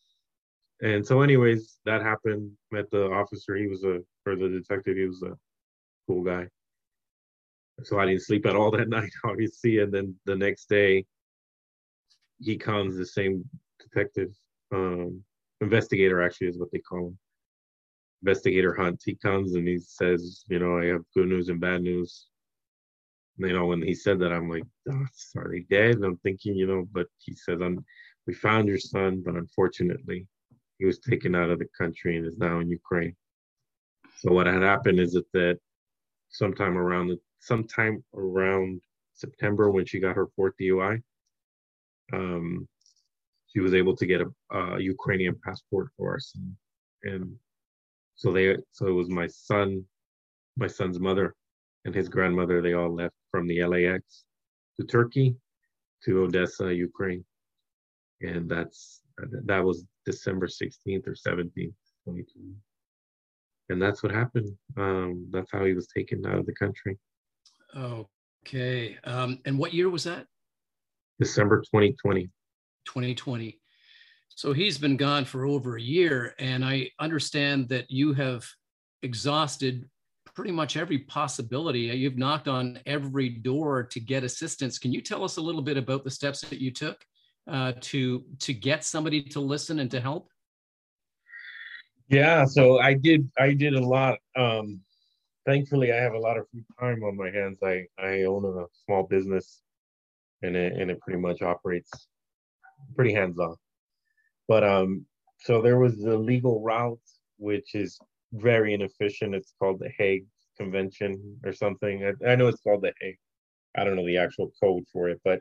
and 0.82 1.06
so, 1.06 1.22
anyways, 1.22 1.78
that 1.86 2.02
happened. 2.02 2.52
Met 2.72 2.90
the 2.92 3.10
officer. 3.12 3.56
He 3.56 3.68
was 3.68 3.84
a 3.84 4.02
or 4.26 4.36
the 4.36 4.50
detective. 4.50 4.98
He 4.98 5.06
was 5.06 5.24
a 5.24 5.38
cool 6.08 6.24
guy. 6.24 6.48
So 7.84 8.00
I 8.00 8.06
didn't 8.06 8.24
sleep 8.24 8.46
at 8.46 8.56
all 8.56 8.72
that 8.72 8.90
night, 8.98 9.12
obviously. 9.24 9.80
And 9.80 9.94
then 9.94 10.16
the 10.26 10.36
next 10.36 10.68
day, 10.68 11.06
he 12.42 12.58
comes. 12.58 12.98
The 12.98 13.06
same 13.06 13.46
detective, 13.80 14.32
um, 14.74 15.24
investigator, 15.62 16.22
actually, 16.22 16.48
is 16.48 16.60
what 16.60 16.72
they 16.72 16.80
call 16.80 17.08
him. 17.08 17.18
Investigator 18.22 18.74
Hunt. 18.74 19.02
He 19.06 19.16
comes 19.16 19.54
and 19.56 19.68
he 19.68 19.78
says, 19.80 20.44
you 20.48 20.60
know, 20.60 20.80
I 20.80 20.86
have 20.88 21.04
good 21.14 21.28
news 21.28 21.50
and 21.50 21.60
bad 21.60 21.84
news. 21.84 22.28
You 23.38 23.54
know, 23.54 23.66
when 23.66 23.82
he 23.82 23.94
said 23.94 24.20
that, 24.20 24.32
I'm 24.32 24.50
like, 24.50 24.64
oh, 24.90 25.06
are 25.38 25.52
they 25.52 25.66
dead? 25.70 25.96
And 25.96 26.06
I'm 26.06 26.18
thinking, 26.18 26.56
you 26.56 26.68
know, 26.68 26.88
but 26.92 27.08
he 27.18 27.36
says, 27.36 27.60
I'm, 27.62 27.84
we 28.28 28.34
found 28.34 28.68
your 28.68 28.78
son, 28.78 29.22
but 29.26 29.36
unfortunately, 29.36 30.28
he 30.78 30.86
was 30.86 31.00
taken 31.00 31.36
out 31.36 31.50
of 31.50 31.60
the 31.60 31.68
country 31.78 32.18
and 32.18 32.26
is 32.26 32.38
now 32.38 32.60
in 32.60 32.70
Ukraine. 32.70 33.16
So 34.18 34.32
what 34.32 34.48
had 34.48 34.62
happened 34.62 35.00
is 35.00 35.14
that, 35.14 35.32
that 35.34 35.60
sometime 36.30 36.78
around 36.78 37.08
the 37.08 37.20
sometime 37.40 38.04
around 38.16 38.82
September 39.14 39.70
when 39.70 39.86
she 39.86 40.00
got 40.00 40.16
her 40.16 40.28
fourth 40.36 40.54
DUI, 40.60 41.02
um, 42.14 42.68
she 43.48 43.60
was 43.60 43.74
able 43.74 43.96
to 43.96 44.06
get 44.06 44.22
a, 44.22 44.58
a 44.58 44.80
Ukrainian 44.80 45.36
passport 45.44 45.90
for 45.98 46.16
us, 46.16 46.34
and, 46.36 47.14
and 47.14 47.36
so 48.16 48.32
they 48.32 48.58
so 48.72 48.88
it 48.88 48.92
was 48.92 49.10
my 49.10 49.28
son, 49.28 49.84
my 50.58 50.68
son's 50.68 51.00
mother, 51.00 51.36
and 51.86 51.94
his 51.94 52.10
grandmother. 52.10 52.62
They 52.62 52.74
all 52.74 52.94
left 52.94 53.16
from 53.36 53.48
the 53.48 53.62
LAX 53.66 54.24
to 54.80 54.86
Turkey, 54.86 55.36
to 56.06 56.24
Odessa, 56.24 56.74
Ukraine, 56.74 57.26
and 58.22 58.50
that's 58.50 59.02
that 59.44 59.62
was 59.62 59.86
December 60.06 60.48
16th 60.48 61.06
or 61.06 61.16
17th, 61.16 61.52
2020. 61.54 62.26
And 63.68 63.82
that's 63.82 64.04
what 64.04 64.14
happened. 64.14 64.52
Um, 64.78 65.28
that's 65.32 65.52
how 65.52 65.66
he 65.66 65.74
was 65.74 65.88
taken 65.88 66.26
out 66.26 66.40
of 66.40 66.46
the 66.46 66.56
country. 66.56 66.98
Okay. 67.76 68.98
Um, 69.04 69.40
and 69.46 69.60
what 69.60 69.74
year 69.74 69.90
was 69.90 70.06
that? 70.06 70.28
December 71.20 71.58
2020. 71.60 72.30
2020. 72.86 73.60
So 74.30 74.54
he's 74.54 74.78
been 74.78 74.96
gone 74.96 75.26
for 75.26 75.46
over 75.46 75.76
a 75.76 75.82
year. 75.82 76.36
And 76.40 76.64
I 76.64 76.90
understand 77.02 77.68
that 77.70 77.90
you 77.90 78.14
have 78.14 78.46
exhausted 79.02 79.90
pretty 80.36 80.52
much 80.52 80.78
every 80.78 81.00
possibility. 81.00 81.80
You've 81.80 82.18
knocked 82.18 82.48
on 82.48 82.80
every 82.86 83.30
door 83.30 83.84
to 83.84 84.00
get 84.00 84.24
assistance. 84.24 84.78
Can 84.78 84.92
you 84.92 85.02
tell 85.02 85.24
us 85.24 85.38
a 85.38 85.42
little 85.42 85.62
bit 85.62 85.78
about 85.78 86.04
the 86.04 86.12
steps 86.12 86.42
that 86.42 86.60
you 86.60 86.72
took? 86.72 87.06
uh, 87.50 87.74
to 87.80 88.24
to 88.40 88.54
get 88.54 88.84
somebody 88.84 89.22
to 89.22 89.40
listen 89.40 89.80
and 89.80 89.92
to 89.92 90.00
help? 90.00 90.30
Yeah, 92.10 92.46
so 92.46 92.80
I 92.80 92.94
did 92.94 93.30
I 93.38 93.54
did 93.54 93.76
a 93.76 93.86
lot. 93.86 94.20
Um, 94.36 94.82
thankfully, 95.46 95.92
I 95.92 95.98
have 95.98 96.14
a 96.14 96.20
lot 96.20 96.38
of 96.38 96.48
free 96.50 96.64
time 96.80 97.04
on 97.04 97.18
my 97.18 97.30
hands. 97.32 97.60
I 97.64 97.86
I 98.00 98.24
own 98.24 98.46
a 98.46 98.66
small 98.86 99.04
business, 99.04 99.62
and 100.42 100.56
it 100.56 100.74
and 100.74 100.90
it 100.90 101.00
pretty 101.02 101.20
much 101.20 101.42
operates 101.42 101.92
pretty 102.96 103.14
hands 103.14 103.40
off. 103.40 103.58
But 104.48 104.64
um, 104.64 105.06
so 105.42 105.62
there 105.62 105.80
was 105.80 105.98
the 105.98 106.18
legal 106.18 106.62
route, 106.62 107.00
which 107.38 107.74
is 107.76 108.00
very 108.34 108.74
inefficient. 108.74 109.36
It's 109.36 109.54
called 109.60 109.80
the 109.80 109.92
Hague 109.98 110.26
Convention 110.58 111.40
or 111.44 111.54
something. 111.54 112.06
I, 112.06 112.32
I 112.32 112.36
know 112.36 112.48
it's 112.48 112.62
called 112.62 112.84
the 112.84 112.94
Hague. 113.02 113.18
I 113.78 113.84
don't 113.84 113.96
know 113.96 114.06
the 114.06 114.18
actual 114.18 114.52
code 114.62 114.86
for 114.92 115.10
it, 115.10 115.20
but 115.24 115.40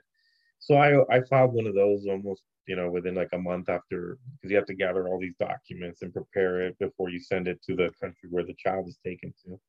so 0.59 0.77
I 0.77 1.03
I 1.15 1.21
filed 1.23 1.53
one 1.53 1.67
of 1.67 1.75
those 1.75 2.07
almost 2.07 2.43
you 2.67 2.77
know 2.77 2.91
within 2.91 3.15
like 3.15 3.33
a 3.33 3.39
month 3.39 3.69
after 3.69 4.19
because 4.33 4.51
you 4.51 4.57
have 4.57 4.67
to 4.67 4.75
gather 4.75 5.09
all 5.09 5.21
these 5.21 5.37
documents 5.39 6.03
and 6.03 6.13
prepare 6.13 6.61
it 6.63 6.79
before 6.79 7.11
you 7.11 7.21
send 7.21 7.49
it 7.49 7.63
to 7.65 7.77
the 7.77 7.91
country 8.01 8.29
where 8.31 8.45
the 8.45 8.55
child 8.55 8.89
is 8.89 8.99
taken 9.05 9.33
to. 9.45 9.61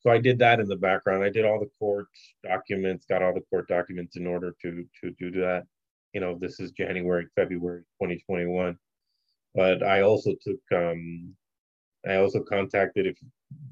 So 0.00 0.10
I 0.10 0.18
did 0.18 0.38
that 0.40 0.60
in 0.60 0.68
the 0.68 0.76
background. 0.76 1.24
I 1.24 1.30
did 1.30 1.46
all 1.46 1.58
the 1.58 1.70
court 1.78 2.08
documents, 2.42 3.06
got 3.06 3.22
all 3.22 3.32
the 3.32 3.40
court 3.48 3.66
documents 3.68 4.16
in 4.16 4.26
order 4.26 4.54
to 4.62 4.84
to 5.02 5.10
do 5.18 5.30
that. 5.40 5.64
You 6.12 6.20
know, 6.20 6.38
this 6.38 6.60
is 6.60 6.70
January, 6.72 7.26
February 7.34 7.82
2021. 8.00 8.76
But 9.54 9.82
I 9.82 10.02
also 10.02 10.32
took 10.42 10.60
um 10.72 11.34
I 12.08 12.16
also 12.16 12.40
contacted 12.40 13.06
if 13.06 13.16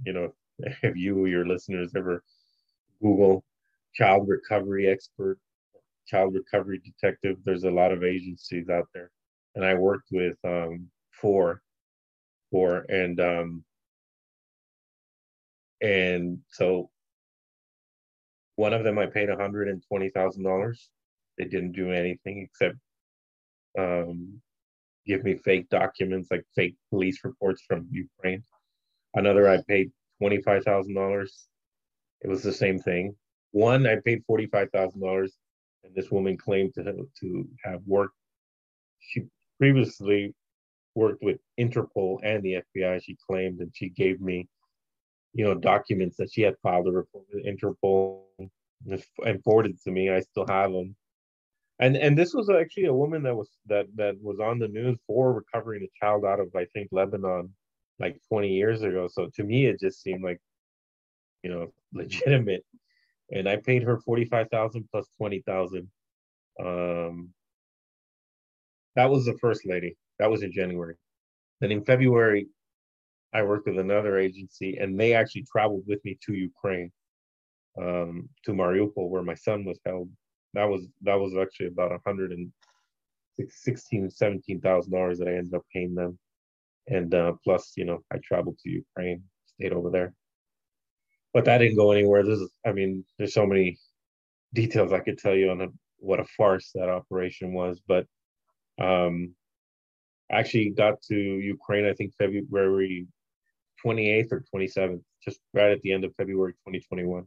you 0.05 0.13
know 0.13 0.33
if 0.83 0.97
you 0.97 1.19
or 1.19 1.29
your 1.29 1.47
listeners 1.47 1.93
ever 1.97 2.23
Google 3.01 3.45
child 3.95 4.29
recovery 4.29 4.89
expert 4.89 5.39
child 6.07 6.35
recovery 6.35 6.81
detective. 6.85 7.39
There's 7.45 7.65
a 7.65 7.71
lot 7.71 7.93
of 7.93 8.05
agencies 8.05 8.69
out 8.69 8.89
there, 8.95 9.11
and 9.55 9.65
I 9.65 9.75
worked 9.75 10.09
with 10.11 10.37
um, 10.45 10.89
four, 11.11 11.63
four, 12.51 12.85
and 12.89 13.21
um, 13.21 13.65
and 15.81 16.39
so 16.49 16.91
one 18.57 18.73
of 18.73 18.85
them 18.85 18.99
I 18.99 19.07
paid 19.07 19.29
one 19.29 19.39
hundred 19.39 19.69
and 19.69 19.83
twenty 19.89 20.11
thousand 20.11 20.45
dollars. 20.45 20.91
They 21.39 21.45
didn't 21.45 21.73
do 21.73 21.91
anything 21.91 22.39
except 22.39 22.77
um, 23.79 24.41
give 25.07 25.25
me 25.25 25.37
fake 25.37 25.69
documents, 25.69 26.31
like 26.31 26.45
fake 26.55 26.77
police 26.91 27.19
reports 27.25 27.63
from 27.67 27.89
Ukraine. 27.91 28.43
Another 29.15 29.49
I 29.49 29.63
paid 29.69 29.91
twenty 30.21 30.41
five 30.41 30.65
thousand 30.65 30.95
dollars. 30.95 31.47
It 32.23 32.29
was 32.29 32.43
the 32.43 32.53
same 32.53 32.79
thing. 32.79 33.15
One 33.51 33.87
I 33.87 33.97
paid 33.97 34.23
forty 34.27 34.47
five 34.47 34.71
thousand 34.71 35.01
dollars 35.01 35.37
and 35.85 35.95
this 35.95 36.11
woman 36.11 36.37
claimed 36.37 36.75
to 36.75 36.85
have, 36.85 36.97
to 37.21 37.49
have 37.65 37.81
worked. 37.87 38.17
She 39.01 39.25
previously 39.59 40.35
worked 40.95 41.23
with 41.23 41.39
Interpol 41.59 42.19
and 42.23 42.43
the 42.43 42.63
FBI. 42.77 43.03
She 43.03 43.17
claimed, 43.29 43.61
and 43.61 43.73
she 43.75 43.89
gave 43.89 44.21
me, 44.21 44.49
you 45.33 45.45
know, 45.45 45.55
documents 45.55 46.17
that 46.19 46.33
she 46.33 46.43
had 46.43 46.55
filed 46.63 46.89
a 46.89 46.93
report 46.93 47.25
with 47.33 47.45
Interpol 47.45 48.23
and 49.25 49.43
forwarded 49.43 49.81
to 49.83 49.91
me. 49.91 50.11
I 50.11 50.21
still 50.21 50.47
have 50.49 50.73
them. 50.73 50.95
And 51.81 51.97
and 51.97 52.17
this 52.17 52.35
was 52.35 52.51
actually 52.51 52.87
a 52.87 52.95
woman 52.95 53.23
that 53.25 53.35
was 53.35 53.51
that 53.67 53.87
that 53.97 54.17
was 54.23 54.41
on 54.41 54.59
the 54.59 54.69
news 54.69 54.99
for 55.07 55.33
recovering 55.33 55.83
a 55.83 56.05
child 56.05 56.25
out 56.25 56.41
of 56.41 56.49
I 56.57 56.67
think 56.67 56.89
Lebanon 56.93 57.55
like 57.99 58.19
20 58.29 58.49
years 58.49 58.83
ago. 58.83 59.09
So 59.11 59.31
to 59.35 59.45
me, 59.45 59.67
it 59.67 59.81
just 59.81 60.03
seemed 60.03 60.25
like, 60.25 60.41
you 61.43 61.51
know, 61.51 61.73
legitimate 61.93 62.65
and 63.33 63.49
I 63.49 63.57
paid 63.57 63.83
her 63.83 63.99
forty 63.99 64.25
five 64.25 64.49
thousand 64.51 64.89
plus 64.93 65.07
twenty 65.17 65.43
thousand. 65.47 65.91
Um, 66.63 67.31
that 68.95 69.11
was 69.11 69.25
the 69.25 69.37
first 69.41 69.67
lady. 69.67 69.97
That 70.19 70.31
was 70.31 70.43
in 70.43 70.53
January. 70.53 70.97
Then 71.61 71.73
in 71.73 71.85
February, 71.85 72.47
I 73.35 73.43
worked 73.43 73.67
with 73.67 73.79
another 73.79 74.19
agency, 74.19 74.77
and 74.79 75.01
they 75.01 75.15
actually 75.15 75.47
traveled 75.51 75.85
with 75.87 76.05
me 76.05 76.19
to 76.27 76.35
Ukraine, 76.35 76.93
um, 77.81 78.29
to 78.45 78.53
Mariupol, 78.53 79.09
where 79.09 79.23
my 79.23 79.35
son 79.35 79.65
was 79.65 79.81
held. 79.87 80.11
That 80.55 80.65
was 80.65 80.87
that 81.03 81.19
was 81.19 81.35
actually 81.37 81.69
about 81.69 81.93
a 81.93 81.99
hundred 82.07 82.33
and 82.33 82.53
sixteen, 83.49 84.11
seventeen 84.11 84.61
thousand 84.61 84.93
dollars 84.93 85.19
that 85.19 85.29
I 85.29 85.33
ended 85.37 85.55
up 85.55 85.63
paying 85.73 85.95
them, 85.95 86.19
and 86.89 87.15
uh, 87.15 87.33
plus, 87.45 87.73
you 87.77 87.85
know, 87.85 88.03
I 88.13 88.19
traveled 88.23 88.59
to 88.59 88.71
Ukraine, 88.71 89.25
stayed 89.57 89.73
over 89.73 89.91
there 89.91 90.15
but 91.33 91.45
that 91.47 91.59
didn't 91.59 91.77
go 91.77 91.93
anywhere. 91.93 92.23
This 92.23 92.41
is, 92.41 92.51
I 92.67 92.73
mean, 92.73 93.05
there's 93.19 93.35
so 93.35 93.47
many 93.47 93.79
details 94.53 94.93
I 94.93 95.01
could 95.01 95.19
tell 95.19 95.35
you 95.35 95.51
on 95.51 95.63
a, 95.63 95.69
what 95.99 96.21
a 96.21 96.25
farce 96.37 96.71
that 96.75 96.89
operation 96.89 97.53
was. 97.55 97.81
But 97.87 98.07
um, 98.81 99.35
I 100.31 100.39
actually 100.39 100.71
got 100.71 101.01
to 101.09 101.15
Ukraine, 101.15 101.87
I 101.87 101.95
think 101.95 102.13
February 102.19 103.07
28th 103.85 104.33
or 104.33 104.45
27th, 104.55 105.03
just 105.25 105.41
right 105.55 105.71
at 105.71 105.81
the 105.83 105.93
end 105.93 106.05
of 106.05 106.15
February 106.17 106.53
2021. 106.53 107.25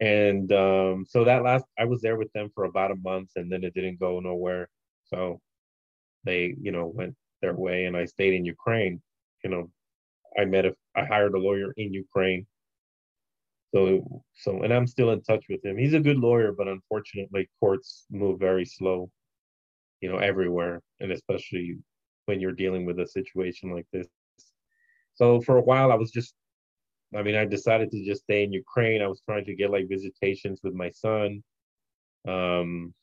And 0.00 0.50
um, 0.52 1.04
so 1.08 1.24
that 1.24 1.42
last, 1.42 1.64
I 1.78 1.84
was 1.84 2.00
there 2.00 2.16
with 2.16 2.32
them 2.32 2.50
for 2.54 2.64
about 2.64 2.90
a 2.90 2.96
month, 2.96 3.30
and 3.36 3.52
then 3.52 3.64
it 3.64 3.74
didn't 3.74 4.00
go 4.00 4.20
nowhere. 4.20 4.68
So 5.04 5.40
they, 6.24 6.54
you 6.60 6.72
know, 6.72 6.86
went 6.86 7.14
their 7.42 7.54
way, 7.54 7.84
and 7.84 7.96
I 7.96 8.06
stayed 8.06 8.34
in 8.34 8.44
Ukraine. 8.44 9.02
You 9.44 9.50
know, 9.50 9.70
I 10.38 10.44
met 10.46 10.66
a, 10.66 10.74
I 10.96 11.04
hired 11.04 11.34
a 11.34 11.38
lawyer 11.38 11.72
in 11.76 11.92
Ukraine 11.92 12.46
so, 13.74 14.24
so, 14.34 14.62
and 14.62 14.72
I'm 14.72 14.86
still 14.86 15.10
in 15.10 15.22
touch 15.22 15.44
with 15.48 15.64
him. 15.64 15.78
He's 15.78 15.94
a 15.94 16.00
good 16.00 16.18
lawyer, 16.18 16.52
but 16.52 16.66
unfortunately, 16.66 17.48
courts 17.60 18.04
move 18.10 18.40
very 18.40 18.64
slow, 18.64 19.10
you 20.00 20.10
know, 20.10 20.18
everywhere, 20.18 20.82
and 20.98 21.12
especially 21.12 21.78
when 22.26 22.40
you're 22.40 22.52
dealing 22.52 22.84
with 22.84 22.98
a 22.98 23.06
situation 23.06 23.72
like 23.72 23.86
this. 23.92 24.08
So, 25.14 25.40
for 25.40 25.56
a 25.56 25.62
while, 25.62 25.92
I 25.92 25.94
was 25.94 26.10
just, 26.10 26.34
I 27.16 27.22
mean, 27.22 27.34
I 27.34 27.44
decided 27.44 27.90
to 27.90 28.04
just 28.04 28.22
stay 28.22 28.44
in 28.44 28.52
Ukraine. 28.52 29.02
I 29.02 29.08
was 29.08 29.20
trying 29.20 29.44
to 29.46 29.54
get 29.54 29.70
like 29.70 29.88
visitations 29.88 30.60
with 30.62 30.74
my 30.74 30.90
son. 30.90 31.42
Um, 32.26 32.94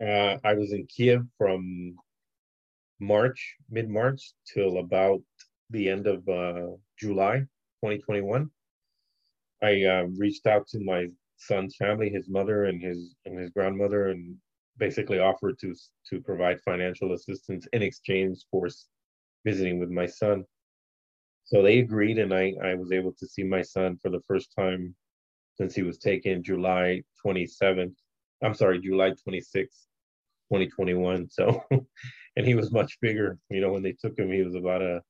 uh, 0.00 0.36
I 0.44 0.54
was 0.54 0.72
in 0.72 0.86
Kiev 0.86 1.24
from 1.36 1.96
March, 3.00 3.56
mid 3.70 3.88
March, 3.88 4.32
till 4.52 4.78
about 4.78 5.22
the 5.70 5.88
end 5.88 6.06
of 6.06 6.28
uh, 6.28 6.76
July 6.98 7.38
2021. 7.84 8.48
I 9.62 9.82
uh, 9.84 10.02
reached 10.16 10.46
out 10.46 10.66
to 10.68 10.80
my 10.84 11.08
son's 11.36 11.76
family, 11.76 12.10
his 12.10 12.28
mother 12.28 12.64
and 12.64 12.80
his 12.80 13.14
and 13.24 13.38
his 13.38 13.50
grandmother, 13.50 14.08
and 14.08 14.36
basically 14.78 15.18
offered 15.18 15.58
to 15.60 15.74
to 16.10 16.20
provide 16.20 16.60
financial 16.60 17.12
assistance 17.12 17.66
in 17.72 17.82
exchange 17.82 18.44
for 18.50 18.68
visiting 19.44 19.80
with 19.80 19.90
my 19.90 20.06
son. 20.06 20.44
So 21.52 21.60
they 21.60 21.80
agreed, 21.80 22.18
and 22.18 22.32
I 22.32 22.54
I 22.64 22.74
was 22.74 22.92
able 22.92 23.12
to 23.12 23.26
see 23.26 23.42
my 23.42 23.60
son 23.60 23.98
for 24.00 24.08
the 24.08 24.22
first 24.26 24.54
time 24.58 24.94
since 25.56 25.74
he 25.74 25.82
was 25.82 25.98
taken 25.98 26.42
July 26.42 27.02
27th. 27.22 27.94
I'm 28.42 28.54
sorry, 28.54 28.80
July 28.80 29.10
26th, 29.10 29.84
2021. 30.48 31.28
So, 31.28 31.62
and 32.36 32.46
he 32.46 32.54
was 32.54 32.72
much 32.72 32.98
bigger. 33.02 33.38
You 33.50 33.60
know, 33.60 33.70
when 33.70 33.82
they 33.82 33.92
took 33.92 34.18
him, 34.18 34.32
he 34.32 34.40
was 34.42 34.54
about 34.54 34.80
a 34.80 35.02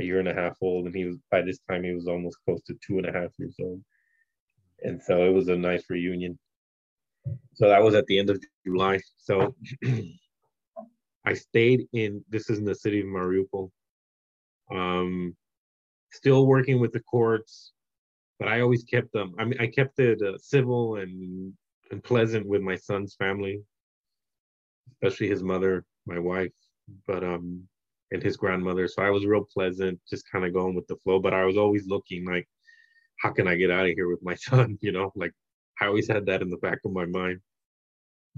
a 0.00 0.02
year 0.02 0.18
and 0.18 0.26
a 0.26 0.34
half 0.34 0.56
old, 0.60 0.86
and 0.86 0.94
he 0.96 1.04
was 1.04 1.16
by 1.30 1.42
this 1.42 1.60
time 1.70 1.84
he 1.84 1.94
was 1.94 2.08
almost 2.08 2.38
close 2.44 2.60
to 2.62 2.74
two 2.84 2.98
and 2.98 3.06
a 3.06 3.12
half 3.12 3.30
years 3.38 3.54
old. 3.62 3.80
And 4.82 5.00
so 5.00 5.24
it 5.28 5.32
was 5.32 5.46
a 5.46 5.56
nice 5.56 5.84
reunion. 5.88 6.40
So 7.54 7.68
that 7.68 7.84
was 7.84 7.94
at 7.94 8.06
the 8.06 8.18
end 8.18 8.30
of 8.30 8.42
July. 8.66 8.98
So 9.16 9.54
I 11.24 11.34
stayed 11.34 11.86
in. 11.92 12.24
This 12.28 12.50
is 12.50 12.58
in 12.58 12.64
the 12.64 12.74
city 12.74 12.98
of 12.98 13.06
Mariupol. 13.06 13.70
Um, 14.74 15.36
still 16.10 16.46
working 16.46 16.80
with 16.80 16.92
the 16.92 17.00
courts, 17.00 17.72
but 18.38 18.48
I 18.48 18.60
always 18.60 18.84
kept 18.84 19.12
them. 19.12 19.34
I 19.38 19.44
mean, 19.44 19.60
I 19.60 19.66
kept 19.66 19.98
it 19.98 20.22
uh, 20.22 20.38
civil 20.38 20.96
and 20.96 21.52
and 21.90 22.04
pleasant 22.04 22.46
with 22.46 22.60
my 22.60 22.76
son's 22.76 23.14
family, 23.14 23.62
especially 24.92 25.28
his 25.28 25.42
mother, 25.42 25.84
my 26.06 26.18
wife. 26.18 26.52
But 27.06 27.24
um, 27.24 27.68
and 28.10 28.22
his 28.22 28.36
grandmother. 28.36 28.88
So 28.88 29.02
I 29.02 29.10
was 29.10 29.26
real 29.26 29.44
pleasant, 29.52 30.00
just 30.08 30.30
kind 30.30 30.44
of 30.44 30.52
going 30.52 30.74
with 30.74 30.86
the 30.86 30.96
flow. 31.04 31.18
But 31.18 31.34
I 31.34 31.44
was 31.44 31.56
always 31.56 31.86
looking 31.86 32.24
like, 32.24 32.48
how 33.20 33.30
can 33.30 33.48
I 33.48 33.56
get 33.56 33.70
out 33.70 33.86
of 33.86 33.92
here 33.94 34.08
with 34.08 34.22
my 34.22 34.34
son? 34.36 34.78
You 34.80 34.92
know, 34.92 35.12
like 35.14 35.32
I 35.80 35.86
always 35.86 36.08
had 36.08 36.26
that 36.26 36.42
in 36.42 36.50
the 36.50 36.56
back 36.58 36.78
of 36.84 36.92
my 36.92 37.06
mind. 37.06 37.40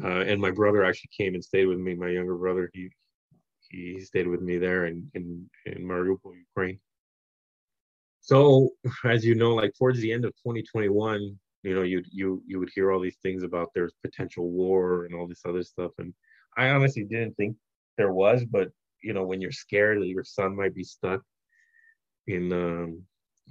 Uh, 0.02 0.20
and 0.20 0.40
my 0.40 0.50
brother 0.50 0.84
actually 0.84 1.10
came 1.16 1.34
and 1.34 1.44
stayed 1.44 1.66
with 1.66 1.78
me. 1.78 1.94
My 1.94 2.08
younger 2.08 2.36
brother, 2.36 2.70
he 2.72 2.90
he 3.68 4.00
stayed 4.00 4.26
with 4.26 4.40
me 4.40 4.58
there 4.58 4.86
in 4.86 5.10
in, 5.14 5.48
in 5.66 5.82
Mariupol, 5.84 6.36
Ukraine. 6.36 6.80
So 8.20 8.70
as 9.04 9.24
you 9.24 9.34
know, 9.34 9.54
like 9.54 9.72
towards 9.78 10.00
the 10.00 10.12
end 10.12 10.24
of 10.24 10.32
2021, 10.36 11.38
you 11.62 11.74
know, 11.74 11.82
you 11.82 12.02
you 12.10 12.42
you 12.46 12.58
would 12.58 12.70
hear 12.74 12.92
all 12.92 13.00
these 13.00 13.18
things 13.22 13.42
about 13.42 13.70
there's 13.74 13.92
potential 14.02 14.50
war 14.50 15.04
and 15.04 15.14
all 15.14 15.26
this 15.26 15.42
other 15.46 15.62
stuff, 15.62 15.92
and 15.98 16.14
I 16.56 16.70
honestly 16.70 17.04
didn't 17.04 17.34
think 17.36 17.56
there 17.98 18.12
was, 18.12 18.44
but 18.44 18.70
you 19.02 19.12
know 19.12 19.24
when 19.24 19.40
you're 19.40 19.52
scared 19.52 20.00
that 20.00 20.06
your 20.08 20.24
son 20.24 20.56
might 20.56 20.74
be 20.74 20.84
stuck 20.84 21.22
in 22.26 22.52
um, 22.52 23.02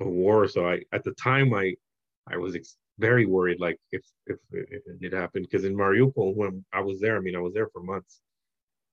a 0.02 0.08
war 0.08 0.48
so 0.48 0.68
i 0.68 0.80
at 0.94 1.04
the 1.04 1.14
time 1.14 1.54
i 1.54 1.74
i 2.32 2.38
was 2.38 2.56
ex- 2.56 2.78
very 3.00 3.26
worried 3.26 3.60
like 3.60 3.78
if 3.92 4.02
if, 4.28 4.38
if 4.52 4.82
it 4.86 5.00
did 5.02 5.14
happen 5.14 5.42
because 5.42 5.66
in 5.66 5.76
mariupol 5.76 6.36
when 6.36 6.64
i 6.74 6.80
was 6.80 7.00
there 7.00 7.18
i 7.18 7.20
mean 7.20 7.36
i 7.36 7.40
was 7.40 7.54
there 7.54 7.70
for 7.74 7.82
months 7.82 8.22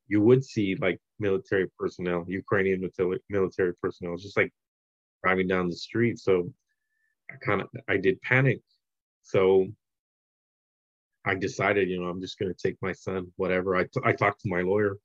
you 0.09 0.21
would 0.21 0.45
see 0.45 0.77
like 0.81 0.99
military 1.19 1.67
personnel 1.79 2.25
ukrainian 2.29 2.89
military 3.29 3.75
personnel 3.83 4.17
just 4.17 4.37
like 4.37 4.53
driving 5.27 5.49
down 5.49 5.69
the 5.69 5.77
street 5.89 6.19
so 6.19 6.35
i 7.31 7.35
kind 7.45 7.61
of 7.61 7.69
i 7.89 7.97
did 7.97 8.21
panic 8.23 8.61
so 9.23 9.67
i 11.25 11.35
decided 11.35 11.89
you 11.89 12.01
know 12.01 12.09
i'm 12.09 12.21
just 12.21 12.39
going 12.39 12.53
to 12.53 12.63
take 12.63 12.77
my 12.81 12.93
son 12.93 13.27
whatever 13.37 13.75
I, 13.77 13.85
t- 13.85 14.07
I 14.11 14.13
talked 14.13 14.41
to 14.43 14.49
my 14.49 14.63
lawyer 14.63 14.97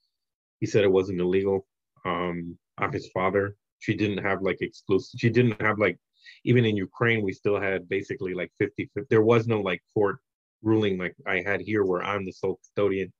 he 0.62 0.68
said 0.68 0.84
it 0.84 0.92
wasn't 0.92 1.20
illegal. 1.20 1.68
Um, 2.06 2.58
I'm 2.78 2.94
his 2.94 3.10
father. 3.13 3.58
She 3.80 3.96
didn't 3.96 4.24
have 4.24 4.44
like 4.44 4.62
exclusive. 4.62 5.20
She 5.20 5.30
didn't 5.30 5.60
have 5.60 5.80
like 5.80 5.98
even 6.46 6.66
in 6.66 6.78
Ukraine 6.78 7.24
we 7.24 7.34
still 7.34 7.60
had 7.60 7.90
basically 7.90 8.34
like 8.36 8.51
50, 8.60 8.90
50 8.94 9.08
there 9.10 9.24
was 9.24 9.48
no 9.48 9.60
like 9.60 9.82
court 9.94 10.18
ruling 10.62 11.00
like 11.00 11.16
I 11.25 11.42
had 11.42 11.62
here 11.62 11.84
where 11.84 12.04
I'm 12.04 12.25
the 12.25 12.32
sole 12.32 12.58
custodian. 12.58 13.12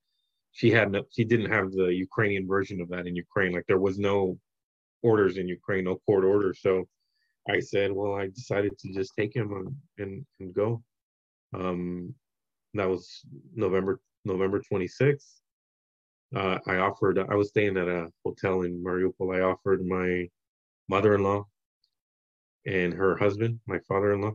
She 0.52 0.70
had 0.70 0.92
no 0.92 1.04
she 1.12 1.24
didn't 1.26 1.52
have 1.52 1.72
the 1.72 1.88
Ukrainian 1.88 2.48
version 2.48 2.80
of 2.80 2.90
that 2.90 3.08
in 3.08 3.16
Ukraine. 3.16 3.54
Like 3.54 3.66
there 3.68 3.80
was 3.80 3.98
no 3.98 4.38
orders 5.04 5.38
in 5.38 5.48
Ukraine, 5.48 5.86
no 5.86 5.98
court 6.06 6.24
order. 6.24 6.54
So 6.54 6.86
I 7.50 7.60
said, 7.60 7.92
well, 7.92 8.16
I 8.16 8.28
decided 8.28 8.78
to 8.80 8.94
just 8.94 9.12
take 9.18 9.36
him 9.36 9.52
and 9.54 9.76
and, 9.98 10.26
and 10.40 10.54
go. 10.54 10.84
Um, 11.54 12.14
that 12.74 12.90
was 12.90 13.26
November 13.56 14.00
November 14.26 14.62
26th 14.72 15.42
uh, 16.36 16.58
I 16.66 16.78
offered, 16.78 17.20
I 17.20 17.36
was 17.36 17.50
staying 17.50 17.78
at 17.78 17.88
a 17.88 18.08
hotel 18.26 18.62
in 18.62 18.82
Mariupol. 18.84 19.36
I 19.36 19.42
offered 19.42 19.86
my 19.86 20.28
mother 20.88 21.16
in 21.16 21.24
law 21.24 21.46
and 22.66 22.94
her 22.94 23.18
husband, 23.18 23.60
my 23.68 23.80
father 23.88 24.14
in 24.14 24.22
law, 24.22 24.34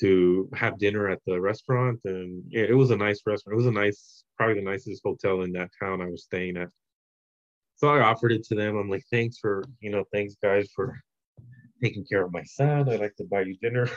to 0.00 0.48
have 0.54 0.78
dinner 0.78 1.08
at 1.08 1.20
the 1.26 1.40
restaurant. 1.40 2.00
And 2.04 2.42
it 2.52 2.74
was 2.76 2.90
a 2.90 2.96
nice 2.96 3.20
restaurant. 3.26 3.54
It 3.54 3.64
was 3.64 3.66
a 3.66 3.72
nice, 3.72 4.24
probably 4.36 4.56
the 4.56 4.62
nicest 4.62 5.02
hotel 5.04 5.42
in 5.42 5.52
that 5.52 5.70
town 5.80 6.02
I 6.02 6.06
was 6.06 6.24
staying 6.24 6.56
at. 6.56 6.68
So 7.78 7.88
I 7.88 8.00
offered 8.00 8.32
it 8.32 8.42
to 8.46 8.56
them. 8.56 8.76
I'm 8.76 8.90
like, 8.90 9.04
thanks 9.10 9.38
for, 9.38 9.62
you 9.80 9.90
know, 9.90 10.04
thanks 10.12 10.34
guys 10.42 10.68
for 10.74 11.00
taking 11.82 12.04
care 12.04 12.24
of 12.24 12.32
my 12.32 12.42
son. 12.42 12.88
I'd 12.88 12.98
like 12.98 13.14
to 13.16 13.24
buy 13.24 13.42
you 13.42 13.56
dinner. 13.62 13.88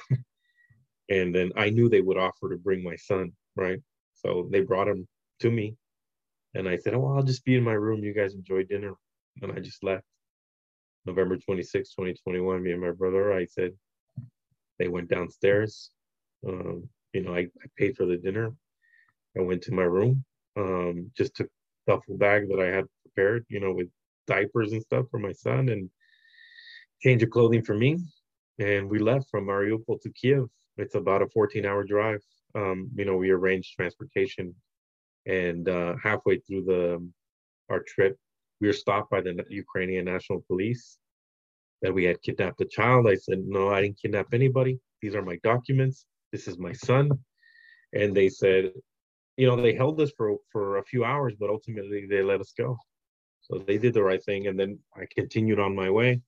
and 1.10 1.34
then 1.34 1.52
I 1.58 1.72
knew 1.72 1.90
they 1.90 2.02
would 2.02 2.18
offer 2.18 2.50
to 2.50 2.58
bring 2.58 2.84
my 2.84 2.96
son, 2.96 3.32
right? 3.56 3.80
So 4.14 4.48
they 4.52 4.62
brought 4.62 4.88
him 4.88 5.08
to 5.40 5.50
me 5.50 5.76
and 6.54 6.70
I 6.70 6.78
said, 6.78 6.94
Oh, 6.94 7.16
I'll 7.16 7.24
just 7.24 7.44
be 7.44 7.56
in 7.56 7.64
my 7.64 7.74
room. 7.74 8.04
You 8.04 8.14
guys 8.14 8.36
enjoy 8.36 8.66
dinner. 8.66 8.94
And 9.42 9.52
I 9.52 9.60
just 9.60 9.84
left. 9.84 10.04
November 11.08 11.36
26, 11.38 11.90
2021, 11.96 12.62
me 12.62 12.74
and 12.74 12.82
my 12.82 12.92
brother, 12.92 13.34
I 13.34 13.46
said, 13.46 13.72
they 14.78 14.88
went 14.88 15.10
downstairs. 15.10 15.90
Um, 16.48 16.88
you 17.14 17.22
know, 17.22 17.34
I, 17.34 17.40
I 17.40 17.68
paid 17.76 17.98
for 17.98 18.06
the 18.06 18.18
dinner. 18.18 18.54
I 19.36 19.42
went 19.42 19.64
to 19.64 19.74
my 19.74 19.84
room, 19.84 20.24
um, 20.58 21.10
just 21.18 21.36
took 21.36 21.50
duffel 21.88 22.18
bag 22.18 22.50
that 22.50 22.60
I 22.60 22.68
had 22.68 22.86
prepared, 23.16 23.46
you 23.50 23.60
know, 23.60 23.74
with 23.74 23.88
diapers 24.28 24.72
and 24.72 24.82
stuff 24.82 25.06
for 25.10 25.20
my 25.20 25.32
son 25.32 25.70
and 25.70 25.90
change 27.02 27.24
of 27.24 27.30
clothing 27.30 27.64
for 27.64 27.76
me. 27.76 27.98
And 28.60 28.90
we 28.90 29.00
left 29.00 29.30
from 29.30 29.48
Mariupol 29.48 30.02
to 30.02 30.10
Kiev. 30.12 30.46
It's 30.78 30.96
about 30.96 31.22
a 31.22 31.28
14 31.30 31.66
hour 31.66 31.84
drive. 31.84 32.22
Um, 32.56 32.90
you 32.96 33.06
know, 33.06 33.16
we 33.16 33.32
arranged 33.32 33.76
transportation 33.76 34.54
and 35.26 35.70
uh, 35.70 35.96
halfway 36.02 36.40
through 36.40 36.64
the 36.64 37.10
our 37.70 37.82
trip, 37.88 38.18
we 38.60 38.68
were 38.68 38.74
stopped 38.74 39.10
by 39.10 39.22
the 39.22 39.44
Ukrainian 39.50 40.06
National 40.06 40.42
Police 40.48 40.98
that 41.82 41.94
we 41.94 42.04
had 42.04 42.22
kidnapped 42.22 42.62
a 42.62 42.66
child. 42.66 43.08
I 43.08 43.16
said, 43.16 43.40
"No, 43.46 43.70
I 43.70 43.82
didn't 43.82 44.02
kidnap 44.02 44.34
anybody. 44.34 44.80
These 45.02 45.16
are 45.16 45.22
my 45.22 45.38
documents. 45.44 46.06
This 46.32 46.48
is 46.48 46.58
my 46.58 46.74
son." 46.74 47.10
And 47.94 48.16
they 48.16 48.30
said, 48.30 48.72
you 49.38 49.48
know, 49.48 49.56
they 49.56 49.74
held 49.74 50.00
us 50.02 50.12
for 50.18 50.38
for 50.52 50.78
a 50.78 50.84
few 50.84 51.04
hours, 51.06 51.34
but 51.40 51.50
ultimately 51.50 52.06
they 52.10 52.24
let 52.24 52.42
us 52.42 52.54
go. 52.58 52.78
So 53.42 53.58
they 53.58 53.78
did 53.78 53.94
the 53.94 54.04
right 54.04 54.24
thing, 54.24 54.48
and 54.48 54.60
then 54.60 54.80
I 54.96 55.06
continued 55.14 55.60
on 55.60 55.76
my 55.76 55.90
way. 55.90 56.22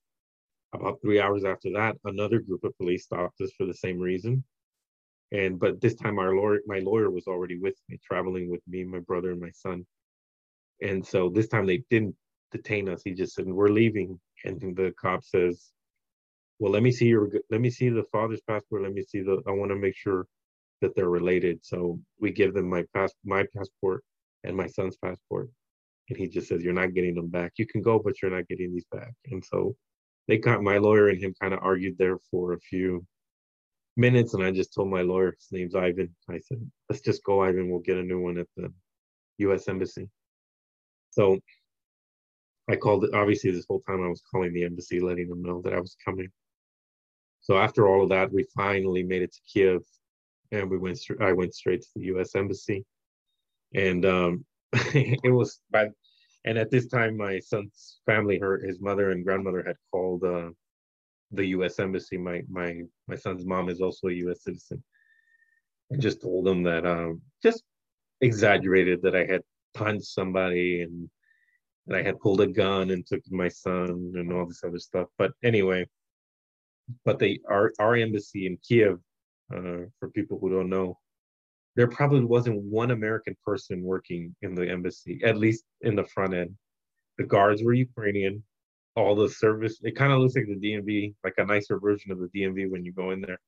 About 0.72 1.00
three 1.00 1.20
hours 1.20 1.44
after 1.44 1.70
that, 1.72 1.96
another 2.04 2.40
group 2.40 2.64
of 2.64 2.76
police 2.76 3.04
stopped 3.04 3.40
us 3.40 3.52
for 3.56 3.66
the 3.66 3.74
same 3.74 3.98
reason. 3.98 4.44
And 5.32 5.58
but 5.58 5.80
this 5.80 5.94
time 5.94 6.18
our 6.18 6.34
lawyer 6.34 6.60
my 6.66 6.80
lawyer 6.80 7.10
was 7.10 7.26
already 7.26 7.58
with 7.58 7.76
me 7.88 7.98
traveling 8.04 8.50
with 8.50 8.60
me 8.68 8.84
my 8.84 9.00
brother 9.00 9.30
and 9.30 9.40
my 9.40 9.50
son. 9.52 9.86
And 10.82 11.06
so 11.06 11.28
this 11.28 11.48
time 11.48 11.66
they 11.66 11.82
didn't 11.90 12.16
detain 12.52 12.88
us. 12.88 13.02
He 13.04 13.12
just 13.14 13.34
said 13.34 13.46
we're 13.46 13.68
leaving. 13.68 14.20
And 14.44 14.60
the 14.76 14.92
cop 15.00 15.24
says 15.24 15.70
well 16.58 16.72
let 16.72 16.82
me 16.82 16.92
see 16.92 17.06
your 17.06 17.30
let 17.50 17.60
me 17.60 17.70
see 17.70 17.88
the 17.88 18.04
father's 18.12 18.42
passport. 18.42 18.82
Let 18.82 18.92
me 18.92 19.02
see 19.02 19.20
the 19.22 19.42
i 19.46 19.50
want 19.50 19.70
to 19.70 19.76
make 19.76 19.96
sure 19.96 20.26
that 20.80 20.94
they're 20.94 21.08
related. 21.08 21.64
So 21.64 21.98
we 22.20 22.32
give 22.32 22.54
them 22.54 22.68
my 22.68 22.84
pass 22.94 23.12
my 23.24 23.44
passport 23.56 24.04
and 24.44 24.56
my 24.56 24.66
son's 24.66 24.96
passport 24.96 25.48
and 26.08 26.18
he 26.18 26.28
just 26.28 26.48
says 26.48 26.62
you're 26.62 26.72
not 26.72 26.94
getting 26.94 27.14
them 27.14 27.28
back 27.28 27.52
you 27.56 27.66
can 27.66 27.82
go 27.82 27.98
but 27.98 28.14
you're 28.20 28.30
not 28.30 28.46
getting 28.48 28.72
these 28.72 28.86
back 28.92 29.12
and 29.30 29.44
so 29.44 29.74
they 30.28 30.38
got 30.38 30.62
my 30.62 30.78
lawyer 30.78 31.08
and 31.08 31.20
him 31.20 31.34
kind 31.40 31.52
of 31.52 31.60
argued 31.62 31.96
there 31.98 32.18
for 32.30 32.52
a 32.52 32.60
few 32.60 33.04
minutes, 33.96 34.34
and 34.34 34.42
I 34.42 34.50
just 34.50 34.74
told 34.74 34.90
my 34.90 35.02
lawyer, 35.02 35.34
his 35.38 35.52
name's 35.52 35.74
Ivan. 35.74 36.14
I 36.28 36.38
said, 36.38 36.58
let's 36.88 37.02
just 37.02 37.24
go, 37.24 37.42
Ivan. 37.42 37.70
We'll 37.70 37.80
get 37.80 37.98
a 37.98 38.02
new 38.02 38.20
one 38.20 38.38
at 38.38 38.46
the 38.56 38.72
U.S. 39.38 39.68
Embassy. 39.68 40.08
So 41.10 41.38
I 42.68 42.76
called 42.76 43.04
it. 43.04 43.14
Obviously, 43.14 43.50
this 43.50 43.66
whole 43.68 43.82
time 43.86 44.02
I 44.02 44.08
was 44.08 44.22
calling 44.30 44.52
the 44.52 44.64
embassy, 44.64 45.00
letting 45.00 45.28
them 45.28 45.42
know 45.42 45.60
that 45.62 45.74
I 45.74 45.80
was 45.80 45.96
coming. 46.04 46.28
So 47.40 47.58
after 47.58 47.86
all 47.86 48.02
of 48.02 48.08
that, 48.08 48.32
we 48.32 48.46
finally 48.56 49.02
made 49.02 49.22
it 49.22 49.32
to 49.32 49.40
Kiev, 49.52 49.82
and 50.50 50.70
we 50.70 50.78
went. 50.78 50.98
I 51.20 51.32
went 51.32 51.54
straight 51.54 51.82
to 51.82 51.88
the 51.96 52.06
U.S. 52.06 52.34
Embassy, 52.34 52.84
and 53.74 54.04
um, 54.06 54.44
it 54.94 55.32
was 55.32 55.60
by. 55.70 55.88
And 56.46 56.58
at 56.58 56.70
this 56.70 56.86
time, 56.86 57.16
my 57.16 57.38
son's 57.38 58.00
family, 58.04 58.38
her 58.38 58.58
his 58.58 58.80
mother 58.80 59.10
and 59.10 59.24
grandmother, 59.24 59.62
had 59.66 59.76
called 59.90 60.24
uh, 60.24 60.50
the 61.30 61.46
U.S. 61.46 61.78
embassy. 61.78 62.18
My 62.18 62.42
my 62.48 62.82
my 63.08 63.16
son's 63.16 63.46
mom 63.46 63.68
is 63.68 63.80
also 63.80 64.08
a 64.08 64.12
U.S. 64.12 64.42
citizen. 64.42 64.82
I 65.92 65.96
just 65.96 66.20
told 66.20 66.44
them 66.44 66.62
that 66.64 66.86
um, 66.86 67.22
just 67.42 67.62
exaggerated 68.20 69.02
that 69.02 69.14
I 69.14 69.24
had 69.24 69.42
punched 69.74 70.06
somebody 70.06 70.82
and 70.82 71.08
that 71.86 71.98
I 71.98 72.02
had 72.02 72.20
pulled 72.20 72.40
a 72.40 72.46
gun 72.46 72.90
and 72.90 73.06
took 73.06 73.20
my 73.30 73.48
son 73.48 74.12
and 74.14 74.32
all 74.32 74.46
this 74.46 74.64
other 74.64 74.78
stuff. 74.78 75.08
But 75.18 75.32
anyway, 75.42 75.86
but 77.04 77.18
they 77.18 77.40
our 77.48 77.72
our 77.78 77.96
embassy 77.96 78.46
in 78.46 78.58
Kiev, 78.66 78.98
uh, 79.54 79.86
for 79.98 80.10
people 80.14 80.38
who 80.38 80.50
don't 80.50 80.70
know, 80.70 80.98
there 81.76 81.88
probably 81.88 82.24
wasn't 82.24 82.62
one 82.62 82.92
American 82.92 83.36
person 83.44 83.82
working 83.82 84.34
in 84.42 84.54
the 84.54 84.68
embassy, 84.68 85.20
at 85.24 85.36
least 85.36 85.64
in 85.80 85.96
the 85.96 86.04
front 86.04 86.34
end. 86.34 86.54
The 87.18 87.24
guards 87.24 87.62
were 87.62 87.72
Ukrainian. 87.72 88.42
All 88.96 89.16
the 89.16 89.28
service, 89.28 89.80
it 89.82 89.96
kind 89.96 90.12
of 90.12 90.20
looks 90.20 90.36
like 90.36 90.46
the 90.46 90.54
DMV, 90.54 91.14
like 91.24 91.34
a 91.38 91.44
nicer 91.44 91.80
version 91.80 92.12
of 92.12 92.20
the 92.20 92.28
DMV 92.28 92.70
when 92.70 92.84
you 92.84 92.92
go 92.92 93.10
in 93.10 93.20
there. 93.20 93.40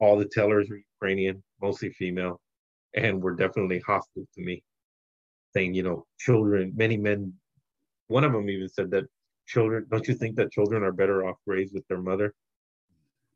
All 0.00 0.18
the 0.18 0.24
tellers 0.24 0.68
were 0.68 0.80
Ukrainian, 1.00 1.44
mostly 1.60 1.90
female, 1.90 2.40
and 2.94 3.22
were 3.22 3.36
definitely 3.36 3.78
hostile 3.78 4.26
to 4.34 4.42
me, 4.42 4.64
saying, 5.54 5.74
you 5.74 5.84
know, 5.84 6.06
children, 6.18 6.72
many 6.74 6.96
men, 6.96 7.32
one 8.08 8.24
of 8.24 8.32
them 8.32 8.50
even 8.50 8.68
said 8.68 8.90
that 8.90 9.04
children, 9.46 9.86
don't 9.88 10.08
you 10.08 10.14
think 10.14 10.34
that 10.36 10.50
children 10.50 10.82
are 10.82 10.92
better 10.92 11.24
off 11.24 11.36
raised 11.46 11.72
with 11.72 11.86
their 11.86 12.02
mother 12.02 12.34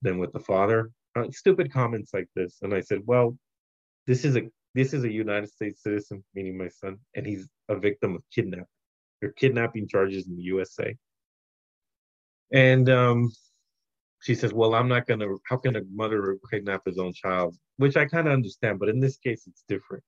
than 0.02 0.18
with 0.18 0.32
the 0.32 0.40
father? 0.40 0.90
Uh, 1.14 1.30
stupid 1.30 1.72
comments 1.72 2.10
like 2.12 2.28
this. 2.34 2.58
And 2.62 2.74
I 2.74 2.80
said, 2.80 3.00
well, 3.06 3.38
this 4.06 4.24
is 4.24 4.36
a 4.36 4.42
this 4.74 4.92
is 4.92 5.04
a 5.04 5.12
United 5.12 5.50
States 5.50 5.82
citizen, 5.82 6.22
meaning 6.34 6.58
my 6.58 6.68
son, 6.68 6.98
and 7.14 7.26
he's 7.26 7.48
a 7.68 7.76
victim 7.76 8.14
of 8.14 8.22
kidnapping. 8.32 8.66
They're 9.20 9.32
kidnapping 9.32 9.88
charges 9.88 10.28
in 10.28 10.36
the 10.36 10.42
USA. 10.42 10.94
And 12.52 12.88
um, 12.90 13.32
she 14.22 14.34
says, 14.34 14.52
"Well, 14.52 14.74
I'm 14.74 14.88
not 14.88 15.06
gonna. 15.06 15.26
How 15.48 15.56
can 15.56 15.76
a 15.76 15.82
mother 15.90 16.36
kidnap 16.50 16.82
his 16.86 16.98
own 16.98 17.12
child?" 17.12 17.56
Which 17.78 17.96
I 17.96 18.04
kind 18.04 18.26
of 18.26 18.34
understand, 18.34 18.78
but 18.78 18.88
in 18.88 19.00
this 19.00 19.16
case, 19.16 19.46
it's 19.46 19.64
different. 19.68 20.04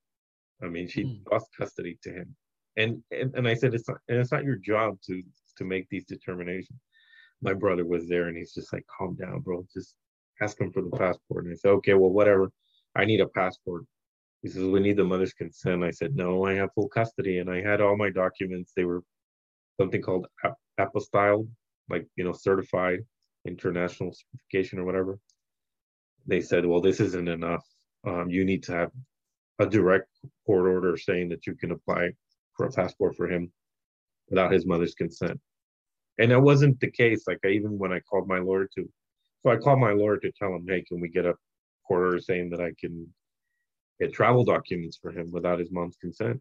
I 0.63 0.67
mean, 0.67 0.89
she 0.89 1.05
mm. 1.05 1.21
lost 1.31 1.47
custody 1.57 1.99
to 2.03 2.11
him, 2.11 2.37
and, 2.77 3.03
and 3.11 3.35
and 3.35 3.49
I 3.49 3.55
said, 3.55 3.75
"It's 3.75 3.89
not. 3.89 3.99
And 4.09 4.19
it's 4.19 4.33
not 4.33 4.45
your 4.45 4.57
job 4.57 4.99
to 5.07 5.23
to 5.57 5.65
make 5.65 5.89
these 5.89 6.05
determinations." 6.05 6.81
My 7.41 7.55
brother 7.55 7.87
was 7.87 8.09
there, 8.09 8.29
and 8.29 8.37
he's 8.37 8.53
just 8.53 8.73
like, 8.73 8.85
"Calm 8.99 9.17
down, 9.17 9.41
bro. 9.41 9.65
Just 9.73 9.95
ask 10.41 10.61
him 10.61 10.73
for 10.73 10.83
the 10.83 10.91
passport." 10.91 11.45
And 11.45 11.53
I 11.53 11.57
said, 11.57 11.71
"Okay, 11.71 11.95
well, 11.95 12.11
whatever." 12.11 12.51
I 12.97 13.05
need 13.05 13.21
a 13.21 13.29
passport. 13.29 13.85
He 14.43 14.49
says, 14.49 14.63
we 14.63 14.81
need 14.81 14.97
the 14.97 15.05
mother's 15.05 15.33
consent. 15.33 15.83
I 15.83 15.91
said, 15.91 16.15
no, 16.15 16.45
I 16.45 16.55
have 16.55 16.73
full 16.75 16.89
custody. 16.89 17.39
And 17.39 17.51
I 17.51 17.61
had 17.61 17.81
all 17.81 17.97
my 17.97 18.11
documents. 18.11 18.73
They 18.75 18.85
were 18.85 19.03
something 19.81 20.01
called 20.01 20.27
apostille, 20.79 21.49
like, 21.89 22.07
you 22.17 22.25
know, 22.25 22.33
certified 22.33 23.01
international 23.47 24.13
certification 24.13 24.79
or 24.79 24.85
whatever. 24.85 25.19
They 26.27 26.41
said, 26.41 26.67
well, 26.67 26.81
this 26.81 27.01
isn't 27.01 27.29
enough. 27.29 27.65
Um, 28.07 28.31
you 28.31 28.45
need 28.45 28.63
to 28.65 28.73
have 28.73 28.91
a 29.59 29.67
direct 29.67 30.09
court 30.47 30.67
order 30.67 30.97
saying 30.97 31.31
that 31.31 31.47
you 31.47 31.55
can 31.55 31.73
apply 31.73 32.11
for 32.57 32.67
a 32.67 32.71
passport 32.71 33.17
for 33.17 33.29
him 33.29 33.51
without 34.29 34.53
his 34.53 34.67
mother's 34.67 34.95
consent. 34.95 35.41
And 36.19 36.31
that 36.31 36.41
wasn't 36.41 36.79
the 36.81 36.91
case. 36.91 37.25
Like 37.27 37.39
I, 37.45 37.49
even 37.49 37.79
when 37.79 37.93
I 37.93 38.01
called 38.01 38.29
my 38.29 38.39
lawyer 38.39 38.69
to, 38.77 38.89
so 39.41 39.51
I 39.51 39.57
called 39.57 39.81
my 39.81 39.93
lawyer 39.93 40.19
to 40.19 40.33
tell 40.33 40.55
him, 40.55 40.67
hey, 40.69 40.83
can 40.83 41.01
we 41.01 41.09
get 41.09 41.27
a 41.27 41.35
Saying 42.21 42.51
that 42.51 42.61
I 42.61 42.73
can 42.79 43.07
get 44.01 44.13
travel 44.13 44.45
documents 44.45 44.99
for 45.01 45.11
him 45.11 45.31
without 45.31 45.59
his 45.59 45.71
mom's 45.71 45.97
consent. 45.97 46.41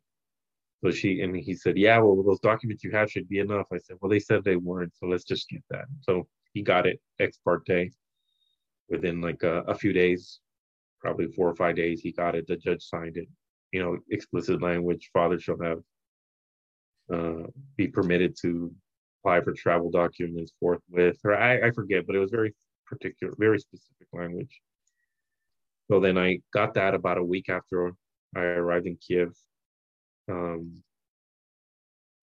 So 0.83 0.91
she 0.91 1.21
and 1.21 1.36
he 1.36 1.55
said, 1.55 1.77
"Yeah, 1.77 1.99
well, 1.99 2.21
those 2.21 2.39
documents 2.39 2.83
you 2.83 2.91
have 2.91 3.10
should 3.10 3.27
be 3.27 3.39
enough." 3.39 3.67
I 3.71 3.77
said, 3.77 3.97
"Well, 4.01 4.10
they 4.10 4.19
said 4.19 4.43
they 4.43 4.57
weren't, 4.57 4.93
so 4.95 5.07
let's 5.07 5.23
just 5.23 5.49
get 5.49 5.63
that." 5.69 5.86
So 6.01 6.27
he 6.53 6.62
got 6.62 6.86
it 6.86 7.01
ex 7.19 7.38
parte 7.43 7.91
within 8.89 9.21
like 9.21 9.43
a, 9.43 9.62
a 9.62 9.75
few 9.75 9.93
days, 9.93 10.39
probably 10.99 11.27
four 11.27 11.49
or 11.49 11.55
five 11.55 11.75
days. 11.75 12.01
He 12.01 12.12
got 12.12 12.36
it. 12.36 12.45
The 12.47 12.57
judge 12.57 12.83
signed 12.83 13.17
it. 13.17 13.27
You 13.71 13.81
know, 13.81 13.97
explicit 14.12 14.62
language. 14.62 15.10
Father 15.13 15.39
shall 15.39 15.60
have 15.62 15.79
uh, 17.12 17.47
be 17.75 17.88
permitted 17.88 18.36
to 18.41 18.73
apply 19.19 19.41
for 19.41 19.53
travel 19.53 19.89
documents 19.89 20.53
forthwith, 20.60 21.17
or 21.23 21.36
I, 21.36 21.67
I 21.67 21.71
forget, 21.71 22.05
but 22.05 22.15
it 22.15 22.19
was 22.19 22.31
very 22.31 22.53
particular, 22.86 23.33
very 23.38 23.60
specific 23.60 24.07
language. 24.13 24.62
So 25.89 26.00
then 26.00 26.17
I 26.17 26.39
got 26.54 26.73
that 26.73 26.93
about 26.93 27.17
a 27.17 27.23
week 27.23 27.50
after 27.50 27.93
I 28.36 28.41
arrived 28.41 28.88
in 28.88 28.97
Kiev. 28.97 29.34
Um, 30.30 30.84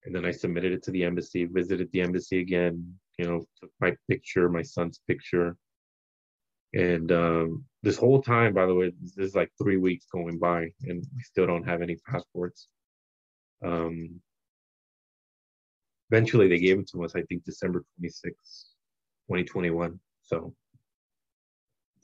and 0.05 0.15
then 0.15 0.27
I 0.27 0.31
submitted 0.31 0.73
it 0.73 0.83
to 0.85 0.91
the 0.91 1.05
embassy, 1.05 1.47
visited 1.47 1.91
the 1.93 2.03
embassy 2.03 2.41
again, 2.41 2.95
you 3.19 3.25
know, 3.25 3.45
took 3.61 3.71
my 3.81 3.97
picture, 4.09 4.49
my 4.51 4.63
son's 4.63 5.01
picture. 5.09 5.57
And 6.75 7.11
um, 7.13 7.65
this 7.83 7.97
whole 7.97 8.21
time, 8.21 8.53
by 8.53 8.67
the 8.67 8.75
way, 8.75 8.93
this 9.01 9.17
is 9.17 9.35
like 9.35 9.51
three 9.63 9.77
weeks 9.77 10.07
going 10.13 10.39
by, 10.39 10.69
and 10.83 11.07
we 11.17 11.23
still 11.23 11.47
don't 11.47 11.67
have 11.67 11.81
any 11.81 11.97
passports. 12.07 12.69
Um, 13.65 14.21
eventually, 16.11 16.49
they 16.49 16.59
gave 16.59 16.81
it 16.81 16.89
to 16.91 17.05
us, 17.05 17.15
I 17.15 17.23
think, 17.23 17.45
December 17.45 17.85
26, 17.99 18.35
2021. 19.29 19.99
So 20.23 20.53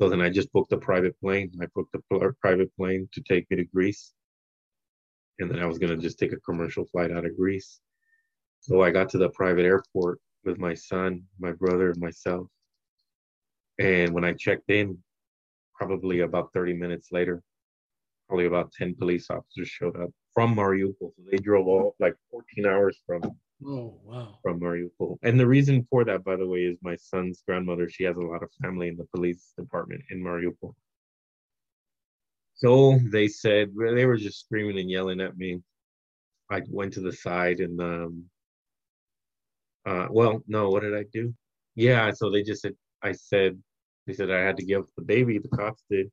so 0.00 0.08
then 0.08 0.22
I 0.22 0.30
just 0.30 0.50
booked 0.52 0.72
a 0.72 0.78
private 0.78 1.14
plane. 1.20 1.52
I 1.60 1.66
booked 1.74 1.94
a 1.94 2.32
private 2.40 2.74
plane 2.74 3.06
to 3.12 3.20
take 3.20 3.50
me 3.50 3.58
to 3.58 3.64
Greece. 3.64 4.14
And 5.38 5.50
then 5.50 5.58
I 5.58 5.66
was 5.66 5.78
going 5.78 5.94
to 5.94 6.00
just 6.00 6.18
take 6.18 6.32
a 6.32 6.40
commercial 6.40 6.86
flight 6.86 7.12
out 7.12 7.26
of 7.26 7.36
Greece. 7.36 7.80
So 8.60 8.80
I 8.80 8.92
got 8.92 9.10
to 9.10 9.18
the 9.18 9.28
private 9.28 9.66
airport 9.66 10.18
with 10.42 10.58
my 10.58 10.72
son, 10.72 11.24
my 11.38 11.52
brother, 11.52 11.90
and 11.90 12.00
myself. 12.00 12.46
And 13.78 14.14
when 14.14 14.24
I 14.24 14.32
checked 14.32 14.70
in, 14.70 14.96
probably 15.74 16.20
about 16.20 16.50
30 16.54 16.72
minutes 16.72 17.08
later, 17.12 17.42
probably 18.26 18.46
about 18.46 18.72
10 18.72 18.94
police 18.94 19.28
officers 19.28 19.68
showed 19.68 20.00
up 20.00 20.08
from 20.32 20.54
Mariupol. 20.54 21.12
So 21.14 21.22
they 21.30 21.36
drove 21.36 21.66
all 21.66 21.94
like 22.00 22.14
14 22.30 22.64
hours 22.64 22.98
from 23.06 23.20
Oh, 23.66 23.98
wow. 24.04 24.38
From 24.42 24.60
Mariupol. 24.60 25.18
And 25.22 25.38
the 25.38 25.46
reason 25.46 25.86
for 25.90 26.04
that, 26.04 26.24
by 26.24 26.36
the 26.36 26.46
way, 26.46 26.60
is 26.60 26.78
my 26.82 26.96
son's 26.96 27.42
grandmother. 27.46 27.88
She 27.88 28.04
has 28.04 28.16
a 28.16 28.20
lot 28.20 28.42
of 28.42 28.50
family 28.62 28.88
in 28.88 28.96
the 28.96 29.06
police 29.14 29.52
department 29.58 30.02
in 30.10 30.22
Mariupol. 30.22 30.74
So 32.54 32.98
they 33.10 33.28
said, 33.28 33.70
they 33.74 34.06
were 34.06 34.16
just 34.16 34.40
screaming 34.40 34.78
and 34.78 34.90
yelling 34.90 35.20
at 35.20 35.36
me. 35.36 35.60
I 36.50 36.62
went 36.68 36.92
to 36.94 37.00
the 37.00 37.12
side 37.12 37.60
and, 37.60 37.80
um, 37.80 38.24
uh, 39.86 40.06
well, 40.10 40.42
no, 40.46 40.68
what 40.68 40.82
did 40.82 40.94
I 40.94 41.04
do? 41.12 41.34
Yeah, 41.74 42.10
so 42.10 42.30
they 42.30 42.42
just 42.42 42.62
said, 42.62 42.74
I 43.02 43.12
said, 43.12 43.58
they 44.06 44.12
said 44.12 44.30
I 44.30 44.40
had 44.40 44.56
to 44.58 44.64
give 44.64 44.84
the 44.96 45.04
baby, 45.04 45.38
the 45.38 45.48
cops 45.48 45.84
did. 45.90 46.10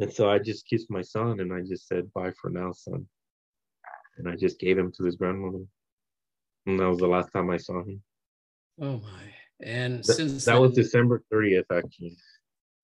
And 0.00 0.12
so 0.12 0.28
I 0.28 0.38
just 0.38 0.66
kissed 0.66 0.90
my 0.90 1.02
son 1.02 1.40
and 1.40 1.52
I 1.52 1.60
just 1.60 1.86
said, 1.86 2.12
bye 2.12 2.32
for 2.40 2.50
now, 2.50 2.72
son. 2.72 3.06
And 4.18 4.28
I 4.28 4.36
just 4.36 4.58
gave 4.58 4.76
him 4.76 4.92
to 4.92 5.04
his 5.04 5.16
grandmother. 5.16 5.64
And 6.66 6.78
that 6.78 6.88
was 6.88 6.98
the 6.98 7.06
last 7.06 7.32
time 7.32 7.50
I 7.50 7.56
saw 7.56 7.82
him. 7.82 8.02
Oh 8.80 8.98
my! 8.98 9.32
And 9.62 10.04
Th- 10.04 10.16
since 10.16 10.44
that 10.44 10.52
then, 10.52 10.62
was 10.62 10.74
December 10.74 11.22
thirtieth, 11.30 11.66
actually. 11.72 12.16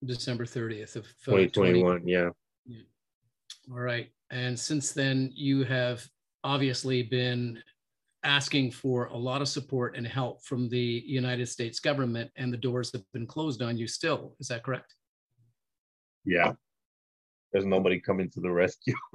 December 0.04 0.46
thirtieth 0.46 0.96
of 0.96 1.04
uh, 1.04 1.30
twenty 1.30 1.48
twenty 1.48 1.82
one. 1.82 2.06
Yeah. 2.06 2.30
yeah. 2.66 2.82
All 3.70 3.80
right. 3.80 4.10
And 4.30 4.58
since 4.58 4.92
then, 4.92 5.30
you 5.34 5.64
have 5.64 6.06
obviously 6.44 7.02
been 7.02 7.62
asking 8.24 8.72
for 8.72 9.06
a 9.06 9.16
lot 9.16 9.40
of 9.40 9.48
support 9.48 9.96
and 9.96 10.06
help 10.06 10.44
from 10.44 10.68
the 10.68 11.02
United 11.06 11.48
States 11.48 11.80
government, 11.80 12.30
and 12.36 12.52
the 12.52 12.56
doors 12.56 12.92
have 12.92 13.04
been 13.12 13.26
closed 13.26 13.62
on 13.62 13.76
you 13.76 13.86
still. 13.86 14.34
Is 14.40 14.48
that 14.48 14.62
correct? 14.62 14.94
Yeah. 16.24 16.52
There's 17.52 17.64
nobody 17.64 18.00
coming 18.00 18.28
to 18.30 18.40
the 18.40 18.50
rescue. 18.50 18.94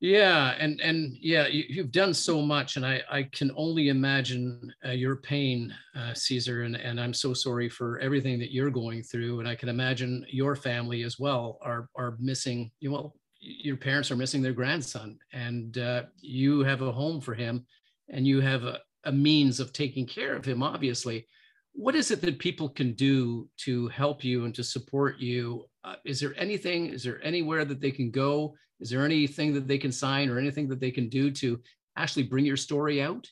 Yeah, 0.00 0.54
and 0.60 0.80
and 0.80 1.16
yeah, 1.20 1.48
you, 1.48 1.82
have 1.82 1.90
done 1.90 2.14
so 2.14 2.40
much, 2.40 2.76
and 2.76 2.86
I 2.86 3.02
I 3.10 3.24
can 3.24 3.50
only 3.56 3.88
imagine 3.88 4.72
uh, 4.86 4.92
your 4.92 5.16
pain, 5.16 5.74
uh, 5.96 6.14
Caesar, 6.14 6.62
and 6.62 6.76
and 6.76 7.00
I'm 7.00 7.12
so 7.12 7.34
sorry 7.34 7.68
for 7.68 7.98
everything 7.98 8.38
that 8.38 8.52
you're 8.52 8.70
going 8.70 9.02
through, 9.02 9.40
and 9.40 9.48
I 9.48 9.56
can 9.56 9.68
imagine 9.68 10.24
your 10.30 10.54
family 10.54 11.02
as 11.02 11.18
well 11.18 11.58
are 11.62 11.88
are 11.96 12.16
missing. 12.20 12.70
You 12.78 12.92
well, 12.92 13.16
your 13.40 13.76
parents 13.76 14.12
are 14.12 14.16
missing 14.16 14.40
their 14.40 14.52
grandson, 14.52 15.18
and 15.32 15.76
uh, 15.78 16.04
you 16.20 16.60
have 16.60 16.82
a 16.82 16.92
home 16.92 17.20
for 17.20 17.34
him, 17.34 17.66
and 18.08 18.24
you 18.24 18.40
have 18.40 18.62
a, 18.62 18.78
a 19.02 19.10
means 19.10 19.58
of 19.58 19.72
taking 19.72 20.06
care 20.06 20.36
of 20.36 20.44
him. 20.44 20.62
Obviously, 20.62 21.26
what 21.72 21.96
is 21.96 22.12
it 22.12 22.20
that 22.20 22.38
people 22.38 22.68
can 22.68 22.92
do 22.92 23.48
to 23.56 23.88
help 23.88 24.22
you 24.22 24.44
and 24.44 24.54
to 24.54 24.62
support 24.62 25.18
you? 25.18 25.64
Uh, 25.84 25.94
is 26.04 26.20
there 26.20 26.34
anything? 26.36 26.86
Is 26.86 27.04
there 27.04 27.24
anywhere 27.24 27.64
that 27.64 27.80
they 27.80 27.90
can 27.90 28.10
go? 28.10 28.54
Is 28.80 28.90
there 28.90 29.04
anything 29.04 29.54
that 29.54 29.66
they 29.66 29.78
can 29.78 29.92
sign 29.92 30.28
or 30.28 30.38
anything 30.38 30.68
that 30.68 30.80
they 30.80 30.90
can 30.90 31.08
do 31.08 31.30
to 31.32 31.60
actually 31.96 32.24
bring 32.24 32.44
your 32.44 32.56
story 32.56 33.02
out? 33.02 33.28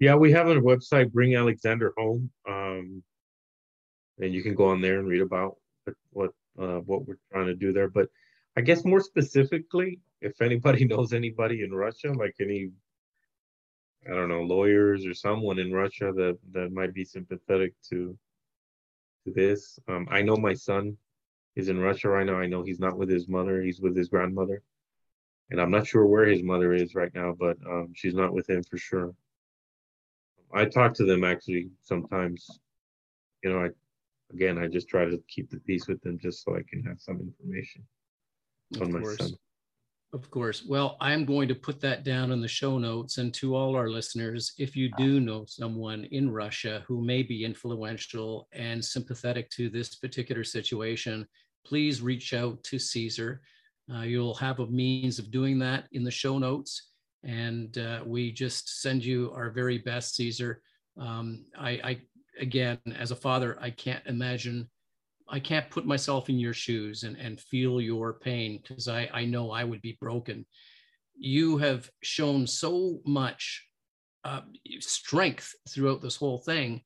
Yeah, 0.00 0.16
we 0.16 0.32
have 0.32 0.48
a 0.48 0.56
website, 0.56 1.12
Bring 1.12 1.36
Alexander 1.36 1.92
Home, 1.96 2.28
um, 2.48 3.02
and 4.18 4.34
you 4.34 4.42
can 4.42 4.54
go 4.54 4.66
on 4.66 4.80
there 4.80 4.98
and 4.98 5.06
read 5.06 5.20
about 5.20 5.56
what 6.10 6.30
uh, 6.60 6.80
what 6.80 7.06
we're 7.06 7.18
trying 7.32 7.46
to 7.46 7.54
do 7.54 7.72
there. 7.72 7.88
But 7.88 8.08
I 8.56 8.62
guess 8.62 8.84
more 8.84 9.00
specifically, 9.00 10.00
if 10.20 10.40
anybody 10.42 10.84
knows 10.92 11.12
anybody 11.12 11.62
in 11.62 11.72
Russia, 11.72 12.12
like 12.12 12.34
any, 12.40 12.70
I 14.10 14.14
don't 14.14 14.28
know, 14.28 14.42
lawyers 14.42 15.06
or 15.06 15.14
someone 15.14 15.60
in 15.60 15.72
Russia 15.72 16.12
that 16.16 16.36
that 16.50 16.72
might 16.72 16.94
be 16.94 17.04
sympathetic 17.04 17.74
to 17.90 18.18
to 19.24 19.32
this. 19.32 19.78
Um, 19.88 20.06
I 20.10 20.22
know 20.22 20.36
my 20.36 20.54
son 20.54 20.96
is 21.56 21.68
in 21.68 21.78
Russia 21.78 22.08
right 22.08 22.26
now. 22.26 22.38
I 22.38 22.46
know 22.46 22.62
he's 22.62 22.80
not 22.80 22.96
with 22.96 23.10
his 23.10 23.28
mother, 23.28 23.62
he's 23.62 23.80
with 23.80 23.96
his 23.96 24.08
grandmother. 24.08 24.62
And 25.50 25.60
I'm 25.60 25.70
not 25.70 25.86
sure 25.86 26.06
where 26.06 26.24
his 26.24 26.42
mother 26.42 26.72
is 26.72 26.94
right 26.94 27.14
now, 27.14 27.34
but 27.38 27.56
um, 27.68 27.92
she's 27.94 28.14
not 28.14 28.32
with 28.32 28.48
him 28.48 28.62
for 28.62 28.78
sure. 28.78 29.14
I 30.54 30.64
talk 30.64 30.94
to 30.94 31.04
them 31.04 31.24
actually 31.24 31.70
sometimes. 31.82 32.46
You 33.42 33.50
know, 33.50 33.64
I, 33.64 33.68
again, 34.32 34.58
I 34.58 34.66
just 34.66 34.88
try 34.88 35.04
to 35.04 35.22
keep 35.28 35.50
the 35.50 35.58
peace 35.60 35.88
with 35.88 36.00
them 36.02 36.18
just 36.18 36.44
so 36.44 36.56
I 36.56 36.62
can 36.68 36.82
have 36.84 37.00
some 37.00 37.20
information 37.20 37.82
on 38.80 38.92
my 38.92 39.02
son. 39.14 39.32
Of 40.14 40.30
course. 40.30 40.62
Well, 40.66 40.98
I'm 41.00 41.24
going 41.24 41.48
to 41.48 41.54
put 41.54 41.80
that 41.80 42.04
down 42.04 42.32
in 42.32 42.42
the 42.42 42.48
show 42.48 42.76
notes. 42.76 43.16
And 43.16 43.32
to 43.34 43.56
all 43.56 43.74
our 43.74 43.88
listeners, 43.88 44.52
if 44.58 44.76
you 44.76 44.90
do 44.98 45.20
know 45.20 45.46
someone 45.46 46.04
in 46.10 46.30
Russia 46.30 46.84
who 46.86 47.02
may 47.02 47.22
be 47.22 47.46
influential 47.46 48.46
and 48.52 48.84
sympathetic 48.84 49.48
to 49.50 49.70
this 49.70 49.94
particular 49.94 50.44
situation, 50.44 51.26
please 51.64 52.02
reach 52.02 52.34
out 52.34 52.62
to 52.64 52.78
Caesar. 52.78 53.40
Uh, 53.92 54.02
you'll 54.02 54.34
have 54.34 54.60
a 54.60 54.66
means 54.66 55.18
of 55.18 55.30
doing 55.30 55.58
that 55.60 55.84
in 55.92 56.04
the 56.04 56.10
show 56.10 56.38
notes. 56.38 56.90
And 57.24 57.78
uh, 57.78 58.02
we 58.04 58.32
just 58.32 58.82
send 58.82 59.02
you 59.02 59.32
our 59.34 59.48
very 59.48 59.78
best, 59.78 60.14
Caesar. 60.16 60.60
Um, 61.00 61.46
I, 61.58 61.70
I, 61.70 62.00
again, 62.38 62.78
as 62.98 63.12
a 63.12 63.16
father, 63.16 63.56
I 63.62 63.70
can't 63.70 64.04
imagine 64.06 64.68
I 65.32 65.40
can't 65.40 65.70
put 65.70 65.86
myself 65.86 66.28
in 66.28 66.38
your 66.38 66.52
shoes 66.52 67.04
and, 67.04 67.16
and 67.16 67.40
feel 67.40 67.80
your 67.80 68.12
pain 68.12 68.60
because 68.60 68.86
I, 68.86 69.08
I 69.14 69.24
know 69.24 69.50
I 69.50 69.64
would 69.64 69.80
be 69.80 69.96
broken. 69.98 70.44
You 71.16 71.56
have 71.56 71.90
shown 72.02 72.46
so 72.46 73.00
much 73.06 73.66
uh, 74.24 74.42
strength 74.80 75.54
throughout 75.70 76.02
this 76.02 76.16
whole 76.16 76.38
thing 76.38 76.82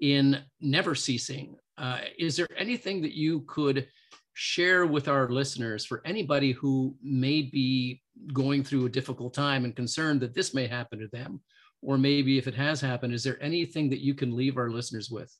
in 0.00 0.42
never 0.60 0.94
ceasing. 0.94 1.56
Uh, 1.76 1.98
is 2.18 2.34
there 2.34 2.48
anything 2.56 3.02
that 3.02 3.12
you 3.12 3.42
could 3.42 3.86
share 4.32 4.86
with 4.86 5.06
our 5.06 5.28
listeners 5.28 5.84
for 5.84 6.00
anybody 6.06 6.52
who 6.52 6.96
may 7.02 7.42
be 7.42 8.00
going 8.32 8.64
through 8.64 8.86
a 8.86 8.90
difficult 8.90 9.34
time 9.34 9.66
and 9.66 9.76
concerned 9.76 10.20
that 10.20 10.34
this 10.34 10.54
may 10.54 10.66
happen 10.66 10.98
to 10.98 11.08
them? 11.08 11.42
Or 11.82 11.98
maybe 11.98 12.38
if 12.38 12.46
it 12.46 12.54
has 12.54 12.80
happened, 12.80 13.12
is 13.12 13.22
there 13.22 13.42
anything 13.42 13.90
that 13.90 14.00
you 14.00 14.14
can 14.14 14.34
leave 14.34 14.56
our 14.56 14.70
listeners 14.70 15.10
with? 15.10 15.30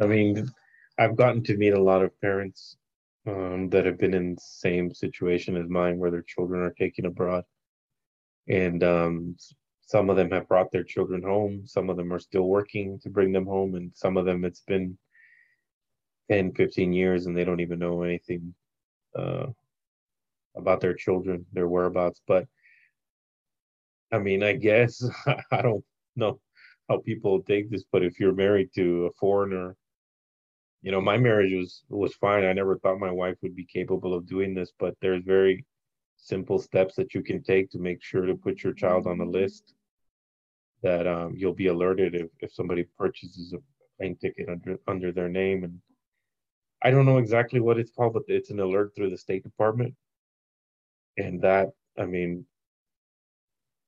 I 0.00 0.06
mean, 0.06 0.48
I've 0.98 1.16
gotten 1.16 1.42
to 1.44 1.56
meet 1.56 1.72
a 1.72 1.82
lot 1.82 2.02
of 2.02 2.18
parents 2.20 2.76
um, 3.26 3.68
that 3.70 3.86
have 3.86 3.98
been 3.98 4.14
in 4.14 4.34
the 4.34 4.40
same 4.40 4.94
situation 4.94 5.56
as 5.56 5.68
mine, 5.68 5.98
where 5.98 6.10
their 6.10 6.22
children 6.22 6.62
are 6.62 6.72
taken 6.72 7.06
abroad, 7.06 7.44
and 8.48 8.82
um, 8.84 9.36
some 9.82 10.10
of 10.10 10.16
them 10.16 10.30
have 10.30 10.48
brought 10.48 10.70
their 10.70 10.84
children 10.84 11.22
home. 11.22 11.62
Some 11.66 11.90
of 11.90 11.96
them 11.96 12.12
are 12.12 12.18
still 12.18 12.46
working 12.48 12.98
to 13.00 13.10
bring 13.10 13.32
them 13.32 13.46
home, 13.46 13.74
and 13.74 13.90
some 13.94 14.16
of 14.16 14.26
them 14.26 14.44
it's 14.44 14.62
been 14.62 14.96
10, 16.30 16.52
15 16.52 16.92
years, 16.92 17.26
and 17.26 17.36
they 17.36 17.44
don't 17.44 17.60
even 17.60 17.78
know 17.78 18.02
anything 18.02 18.54
uh, 19.16 19.46
about 20.56 20.80
their 20.80 20.94
children, 20.94 21.46
their 21.52 21.68
whereabouts. 21.68 22.20
But 22.26 22.46
I 24.12 24.18
mean, 24.18 24.42
I 24.42 24.52
guess 24.52 25.04
I 25.50 25.62
don't 25.62 25.84
know 26.14 26.38
how 26.88 26.98
people 26.98 27.42
take 27.42 27.70
this, 27.70 27.84
but 27.90 28.04
if 28.04 28.20
you're 28.20 28.34
married 28.34 28.70
to 28.74 29.06
a 29.06 29.12
foreigner, 29.18 29.76
you 30.82 30.92
know, 30.92 31.00
my 31.00 31.16
marriage 31.16 31.52
was 31.52 31.82
was 31.88 32.14
fine. 32.14 32.44
I 32.44 32.52
never 32.52 32.78
thought 32.78 33.00
my 33.00 33.10
wife 33.10 33.36
would 33.42 33.56
be 33.56 33.64
capable 33.64 34.14
of 34.14 34.26
doing 34.26 34.54
this, 34.54 34.72
but 34.78 34.94
there's 35.00 35.24
very 35.24 35.64
simple 36.16 36.58
steps 36.58 36.94
that 36.96 37.14
you 37.14 37.22
can 37.22 37.42
take 37.42 37.70
to 37.70 37.78
make 37.78 38.02
sure 38.02 38.24
to 38.24 38.34
put 38.34 38.62
your 38.62 38.72
child 38.72 39.06
on 39.06 39.18
the 39.18 39.24
list 39.24 39.74
that 40.82 41.06
um, 41.06 41.34
you'll 41.36 41.54
be 41.54 41.66
alerted 41.68 42.14
if, 42.14 42.28
if 42.40 42.52
somebody 42.52 42.84
purchases 42.96 43.52
a 43.52 43.58
plane 43.98 44.16
ticket 44.16 44.48
under 44.48 44.78
under 44.86 45.12
their 45.12 45.28
name 45.28 45.64
and 45.64 45.80
I 46.82 46.90
don't 46.90 47.06
know 47.06 47.18
exactly 47.18 47.60
what 47.60 47.78
it's 47.78 47.90
called, 47.90 48.12
but 48.12 48.24
it's 48.28 48.50
an 48.50 48.60
alert 48.60 48.92
through 48.94 49.10
the 49.10 49.18
State 49.18 49.42
Department. 49.42 49.94
And 51.16 51.40
that, 51.42 51.70
I 51.98 52.04
mean, 52.04 52.44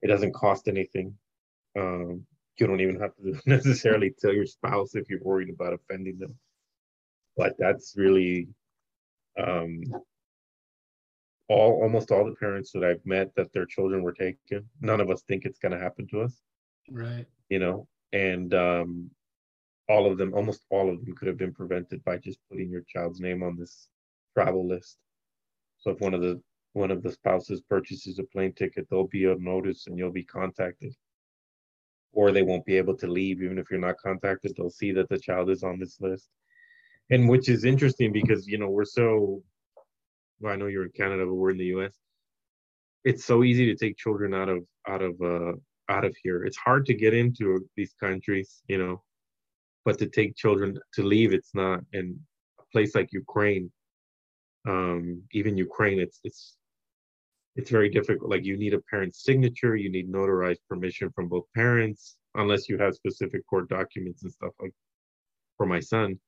it 0.02 0.08
doesn't 0.08 0.32
cost 0.32 0.68
anything. 0.68 1.14
Um, 1.78 2.26
you 2.60 2.66
don't 2.66 2.80
even 2.80 3.00
have 3.00 3.14
to 3.16 3.40
necessarily 3.46 4.14
tell 4.18 4.32
your 4.32 4.46
spouse 4.46 4.94
if 4.94 5.08
you're 5.08 5.22
worried 5.22 5.50
about 5.50 5.72
offending 5.74 6.18
them. 6.18 6.34
But 7.36 7.54
that's 7.58 7.94
really 7.96 8.48
um, 9.38 9.82
all 11.48 11.80
almost 11.82 12.10
all 12.10 12.24
the 12.24 12.34
parents 12.34 12.72
that 12.72 12.84
I've 12.84 13.04
met 13.06 13.34
that 13.36 13.52
their 13.52 13.66
children 13.66 14.02
were 14.02 14.12
taken. 14.12 14.68
None 14.80 15.00
of 15.00 15.10
us 15.10 15.22
think 15.22 15.44
it's 15.44 15.58
going 15.58 15.72
to 15.72 15.78
happen 15.78 16.06
to 16.08 16.22
us, 16.22 16.40
Right. 16.90 17.26
you 17.48 17.58
know, 17.58 17.86
and 18.12 18.52
um, 18.54 19.10
all 19.88 20.10
of 20.10 20.18
them, 20.18 20.34
almost 20.34 20.64
all 20.70 20.90
of 20.92 21.04
them, 21.04 21.14
could 21.14 21.28
have 21.28 21.38
been 21.38 21.54
prevented 21.54 22.04
by 22.04 22.18
just 22.18 22.38
putting 22.50 22.70
your 22.70 22.82
child's 22.82 23.20
name 23.20 23.42
on 23.42 23.56
this 23.56 23.88
travel 24.36 24.66
list. 24.66 24.98
So 25.78 25.90
if 25.92 26.00
one 26.00 26.14
of 26.14 26.20
the 26.20 26.40
one 26.74 26.90
of 26.90 27.02
the 27.02 27.12
spouses 27.12 27.62
purchases 27.62 28.18
a 28.18 28.24
plane 28.24 28.52
ticket, 28.52 28.86
there'll 28.90 29.08
be 29.08 29.24
a 29.24 29.36
notice 29.36 29.86
and 29.86 29.96
you'll 29.96 30.12
be 30.12 30.24
contacted 30.24 30.94
or 32.12 32.32
they 32.32 32.42
won't 32.42 32.64
be 32.64 32.76
able 32.76 32.96
to 32.96 33.06
leave 33.06 33.42
even 33.42 33.58
if 33.58 33.70
you're 33.70 33.80
not 33.80 33.96
contacted 34.04 34.52
they'll 34.56 34.70
see 34.70 34.92
that 34.92 35.08
the 35.08 35.18
child 35.18 35.50
is 35.50 35.62
on 35.62 35.78
this 35.78 35.98
list. 36.00 36.28
And 37.10 37.28
which 37.28 37.48
is 37.48 37.64
interesting 37.64 38.12
because 38.12 38.46
you 38.46 38.58
know 38.58 38.68
we're 38.68 38.84
so 38.84 39.42
well, 40.40 40.52
i 40.52 40.56
know 40.56 40.66
you're 40.66 40.84
in 40.84 40.92
canada 40.92 41.24
but 41.24 41.34
we're 41.34 41.50
in 41.50 41.58
the 41.58 41.66
us 41.66 41.94
it's 43.04 43.24
so 43.24 43.44
easy 43.44 43.66
to 43.66 43.74
take 43.74 43.96
children 43.96 44.34
out 44.34 44.48
of 44.48 44.64
out 44.86 45.02
of 45.02 45.20
uh 45.22 45.52
out 45.90 46.04
of 46.04 46.14
here. 46.22 46.44
It's 46.44 46.58
hard 46.58 46.84
to 46.86 46.94
get 46.94 47.14
into 47.14 47.66
these 47.76 47.94
countries 47.98 48.62
you 48.68 48.78
know 48.78 49.02
but 49.84 49.98
to 49.98 50.06
take 50.06 50.36
children 50.36 50.78
to 50.94 51.02
leave 51.02 51.32
it's 51.32 51.54
not. 51.54 51.80
In 51.92 52.18
a 52.60 52.62
place 52.72 52.94
like 52.94 53.08
ukraine 53.12 53.70
um 54.68 55.22
even 55.32 55.56
ukraine 55.56 55.98
it's 56.00 56.20
it's 56.24 56.57
it's 57.58 57.70
very 57.70 57.88
difficult. 57.88 58.30
Like 58.30 58.44
you 58.44 58.56
need 58.56 58.72
a 58.72 58.80
parent's 58.88 59.24
signature, 59.24 59.74
you 59.74 59.90
need 59.90 60.10
notarized 60.10 60.60
permission 60.68 61.10
from 61.10 61.26
both 61.26 61.44
parents, 61.56 62.16
unless 62.36 62.68
you 62.68 62.78
have 62.78 62.94
specific 62.94 63.44
court 63.48 63.68
documents 63.68 64.22
and 64.22 64.32
stuff 64.32 64.52
like 64.60 64.72
for 65.56 65.66
my 65.66 65.80
son. 65.80 66.20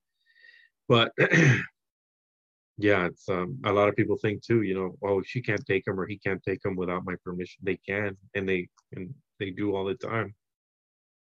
But 0.88 1.12
yeah, 2.78 3.06
it's 3.06 3.28
um, 3.28 3.60
a 3.64 3.72
lot 3.72 3.88
of 3.88 3.94
people 3.94 4.16
think 4.16 4.42
too. 4.42 4.62
You 4.62 4.74
know, 4.74 4.96
oh, 5.04 5.22
she 5.22 5.40
can't 5.40 5.64
take 5.64 5.86
him 5.86 6.00
or 6.00 6.06
he 6.08 6.18
can't 6.18 6.42
take 6.42 6.64
him 6.64 6.74
without 6.74 7.04
my 7.04 7.14
permission. 7.24 7.60
They 7.62 7.76
can, 7.76 8.16
and 8.34 8.48
they 8.48 8.68
and 8.92 9.14
they 9.38 9.50
do 9.50 9.76
all 9.76 9.84
the 9.84 9.94
time. 9.94 10.34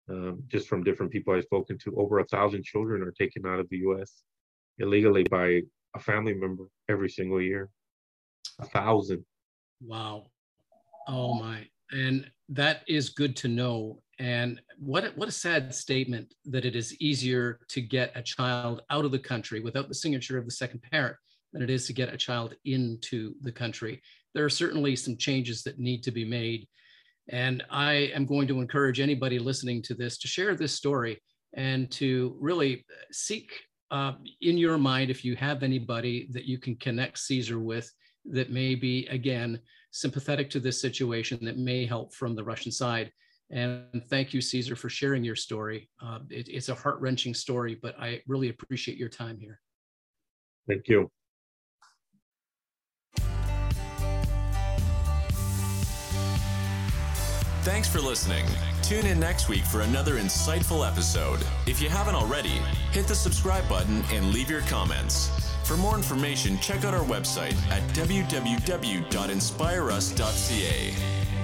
Um, 0.08 0.42
just 0.48 0.66
from 0.66 0.82
different 0.82 1.12
people 1.12 1.34
I've 1.34 1.44
spoken 1.44 1.76
to, 1.84 1.94
over 1.96 2.20
a 2.20 2.24
thousand 2.24 2.64
children 2.64 3.02
are 3.02 3.12
taken 3.12 3.46
out 3.46 3.60
of 3.60 3.68
the 3.68 3.76
U.S. 3.88 4.22
illegally 4.78 5.24
by 5.24 5.60
a 5.94 6.00
family 6.00 6.32
member 6.32 6.64
every 6.88 7.10
single 7.10 7.42
year. 7.42 7.68
A 8.60 8.64
thousand. 8.64 9.26
Wow. 9.80 10.26
Oh 11.08 11.34
my. 11.34 11.66
And 11.90 12.30
that 12.50 12.82
is 12.86 13.10
good 13.10 13.36
to 13.36 13.48
know. 13.48 14.02
And 14.18 14.60
what 14.78 15.16
what 15.16 15.28
a 15.28 15.32
sad 15.32 15.74
statement 15.74 16.34
that 16.44 16.64
it 16.64 16.76
is 16.76 16.94
easier 17.00 17.60
to 17.68 17.80
get 17.80 18.12
a 18.14 18.22
child 18.22 18.82
out 18.90 19.04
of 19.04 19.12
the 19.12 19.18
country 19.18 19.60
without 19.60 19.88
the 19.88 19.94
signature 19.94 20.38
of 20.38 20.44
the 20.44 20.50
second 20.50 20.82
parent 20.90 21.16
than 21.52 21.62
it 21.62 21.70
is 21.70 21.86
to 21.86 21.92
get 21.92 22.12
a 22.12 22.18
child 22.18 22.54
into 22.64 23.34
the 23.40 23.52
country. 23.52 24.02
There 24.34 24.44
are 24.44 24.50
certainly 24.50 24.94
some 24.94 25.16
changes 25.16 25.62
that 25.62 25.78
need 25.78 26.02
to 26.04 26.10
be 26.10 26.24
made. 26.24 26.68
And 27.28 27.62
I 27.70 28.12
am 28.14 28.26
going 28.26 28.46
to 28.48 28.60
encourage 28.60 29.00
anybody 29.00 29.38
listening 29.38 29.82
to 29.82 29.94
this 29.94 30.18
to 30.18 30.28
share 30.28 30.54
this 30.54 30.74
story 30.74 31.20
and 31.54 31.90
to 31.92 32.36
really 32.40 32.84
seek 33.10 33.52
uh, 33.90 34.12
in 34.40 34.56
your 34.56 34.78
mind 34.78 35.10
if 35.10 35.24
you 35.24 35.34
have 35.36 35.62
anybody 35.62 36.28
that 36.32 36.44
you 36.44 36.58
can 36.58 36.76
connect 36.76 37.18
Caesar 37.18 37.58
with 37.58 37.90
that 38.26 38.50
may 38.50 38.74
be, 38.74 39.06
again, 39.09 39.61
sympathetic 39.90 40.50
to 40.50 40.61
this 40.61 40.80
situation 40.80 41.38
that 41.42 41.59
may 41.59 41.87
help 41.87 42.14
from 42.14 42.35
the 42.35 42.44
Russian 42.44 42.72
side. 42.72 43.12
And 43.50 44.02
thank 44.09 44.33
you, 44.33 44.40
Caesar, 44.40 44.76
for 44.76 44.88
sharing 44.88 45.24
your 45.24 45.37
story. 45.37 45.90
Uh, 46.00 46.20
it, 46.30 46.48
it's 46.48 46.68
a 46.68 46.74
heart 46.74 47.00
wrenching 47.00 47.35
story, 47.35 47.78
but 47.80 47.98
I 47.98 48.22
really 48.28 48.48
appreciate 48.48 48.96
your 48.96 49.09
time 49.09 49.38
here. 49.38 49.61
Thank 50.68 50.87
you. 50.87 51.11
Thanks 57.62 57.88
for 57.88 58.00
listening. 58.00 58.46
Tune 58.83 59.04
in 59.06 59.20
next 59.20 59.48
week 59.48 59.64
for 59.64 59.83
another 59.83 60.14
insightful 60.14 60.88
episode. 60.88 61.40
If 61.66 61.83
you 61.83 61.90
haven't 61.90 62.14
already, 62.14 62.59
hit 62.90 63.06
the 63.06 63.14
subscribe 63.14 63.68
button 63.68 64.02
and 64.12 64.33
leave 64.33 64.48
your 64.48 64.62
comments. 64.62 65.49
For 65.70 65.76
more 65.76 65.94
information, 65.94 66.59
check 66.59 66.85
out 66.85 66.94
our 66.94 67.04
website 67.04 67.54
at 67.70 67.80
www.inspireus.ca. 67.94 70.94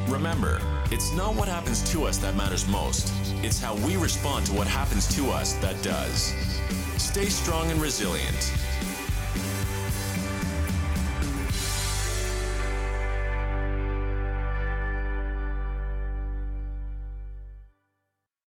Remember, 0.09 0.61
it's 0.91 1.13
not 1.13 1.37
what 1.37 1.47
happens 1.47 1.89
to 1.93 2.07
us 2.07 2.19
that 2.19 2.35
matters 2.35 2.67
most, 2.67 3.13
it's 3.45 3.61
how 3.61 3.77
we 3.87 3.97
respond 3.97 4.45
to 4.47 4.53
what 4.55 4.67
happens 4.67 5.07
to 5.15 5.31
us 5.31 5.53
that 5.59 5.81
does. 5.81 6.35
Stay 6.97 7.27
strong 7.27 7.71
and 7.71 7.81
resilient. 7.81 8.53